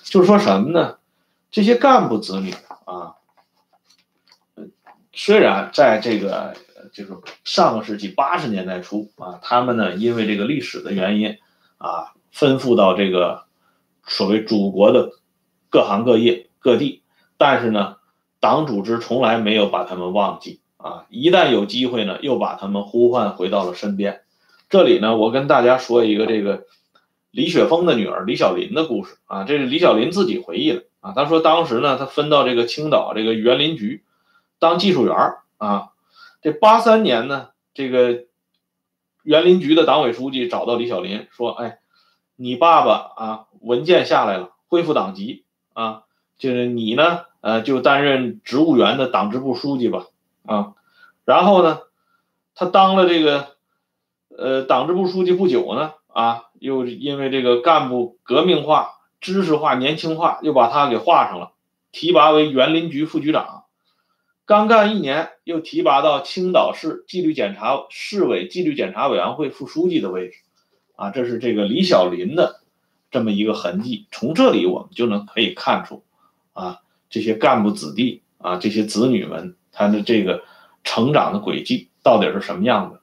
[0.04, 0.98] 就是说什么呢？
[1.50, 2.54] 这些干部子女
[2.84, 3.16] 啊。
[5.16, 6.54] 虽然在这个
[6.92, 7.12] 就是
[7.46, 11.38] 上个世纪八十年代初啊，他们呢因为这个历史的原因
[11.78, 13.46] 啊，分赴到这个
[14.06, 15.12] 所谓祖国的
[15.70, 17.02] 各行各业各地，
[17.38, 17.96] 但是呢，
[18.40, 24.22] 党组织从来没有把他们忘记啊，一旦有机会呢，又把他们呼唤回到了身边。
[24.70, 26.66] 这里呢，我跟大家说一个这个
[27.32, 34.04] 李雪峰的女儿李小林的故事啊，这是李小林自己回忆的啊，他说当时呢，他分到这个青岛这个园林局
[34.60, 35.16] 当技术员
[35.58, 35.90] 啊，
[36.42, 38.26] 这八三年呢，这个
[39.24, 41.80] 园林局的党委书记找到李小林说，哎，
[42.36, 46.04] 你爸爸啊，文件下来了，恢复党籍啊，
[46.38, 47.26] 就是你呢。
[47.46, 50.08] 呃，就担任植物园的党支部书记吧，
[50.48, 50.74] 啊，
[51.26, 51.82] 然后呢，
[52.56, 53.50] 他当了这个
[54.36, 61.52] 呃党支部书记不久呢，啊，又因为这个干部革命化、知识化、年轻化，又把他给画上了，
[61.92, 63.65] 提拔为园林局副局长，
[64.46, 70.38] 刚干一年，又提拔到青岛市纪律检查市委纪律检查委员会副书记的位置，
[70.96, 72.62] 啊，这是这个李小林的
[73.12, 76.04] 这么一个痕迹，从这里我们就能可以看出，
[76.54, 76.80] 啊。
[77.08, 80.44] 这些干部子弟啊，这些子女们，他的这个
[80.84, 83.00] 成长的轨迹到底是什么样的？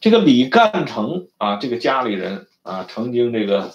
[0.00, 3.70] 这个李干成啊，这个家里人啊，曾经这个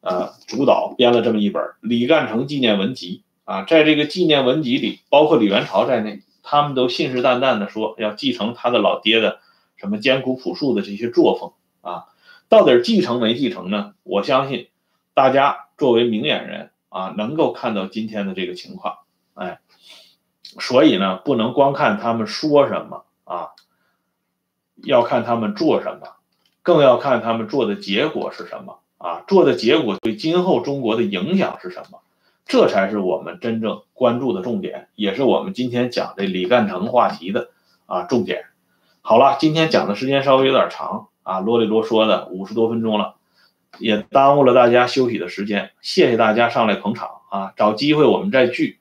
[0.00, 9.40] 呃主导编了这么一本《李干成纪念文集》啊，在这个纪念文集里，包括李元朝在内，他们都信誓旦旦的说要继承他的老爹的
[9.76, 12.06] 什么艰苦朴素的这些作风啊，
[12.48, 13.94] 到底继承没继承呢？
[14.02, 14.68] 我相信
[15.14, 18.98] 大家作为明眼人啊，能够看到今天的这个情况。
[19.34, 19.60] 哎，
[20.60, 23.48] 所以呢，不能光看他们说什么啊，
[24.84, 26.16] 要看他们做什么，
[26.62, 32.01] 更要看他们做的结果是什么啊，做的结果对今后中国的影响是什么，
[32.44, 37.50] 这才是我们真正关注的重点，也是我们今天讲这李干成话题的
[37.86, 38.44] 啊重点。
[39.00, 43.16] 好了，今天讲的时间稍微有点长啊，啰里啰嗦的五十多分钟了，
[43.78, 48.78] 也耽误了大家休息的时间，谢谢大家上来捧场啊，找机会我们再聚。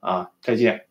[0.00, 0.87] 啊，再见。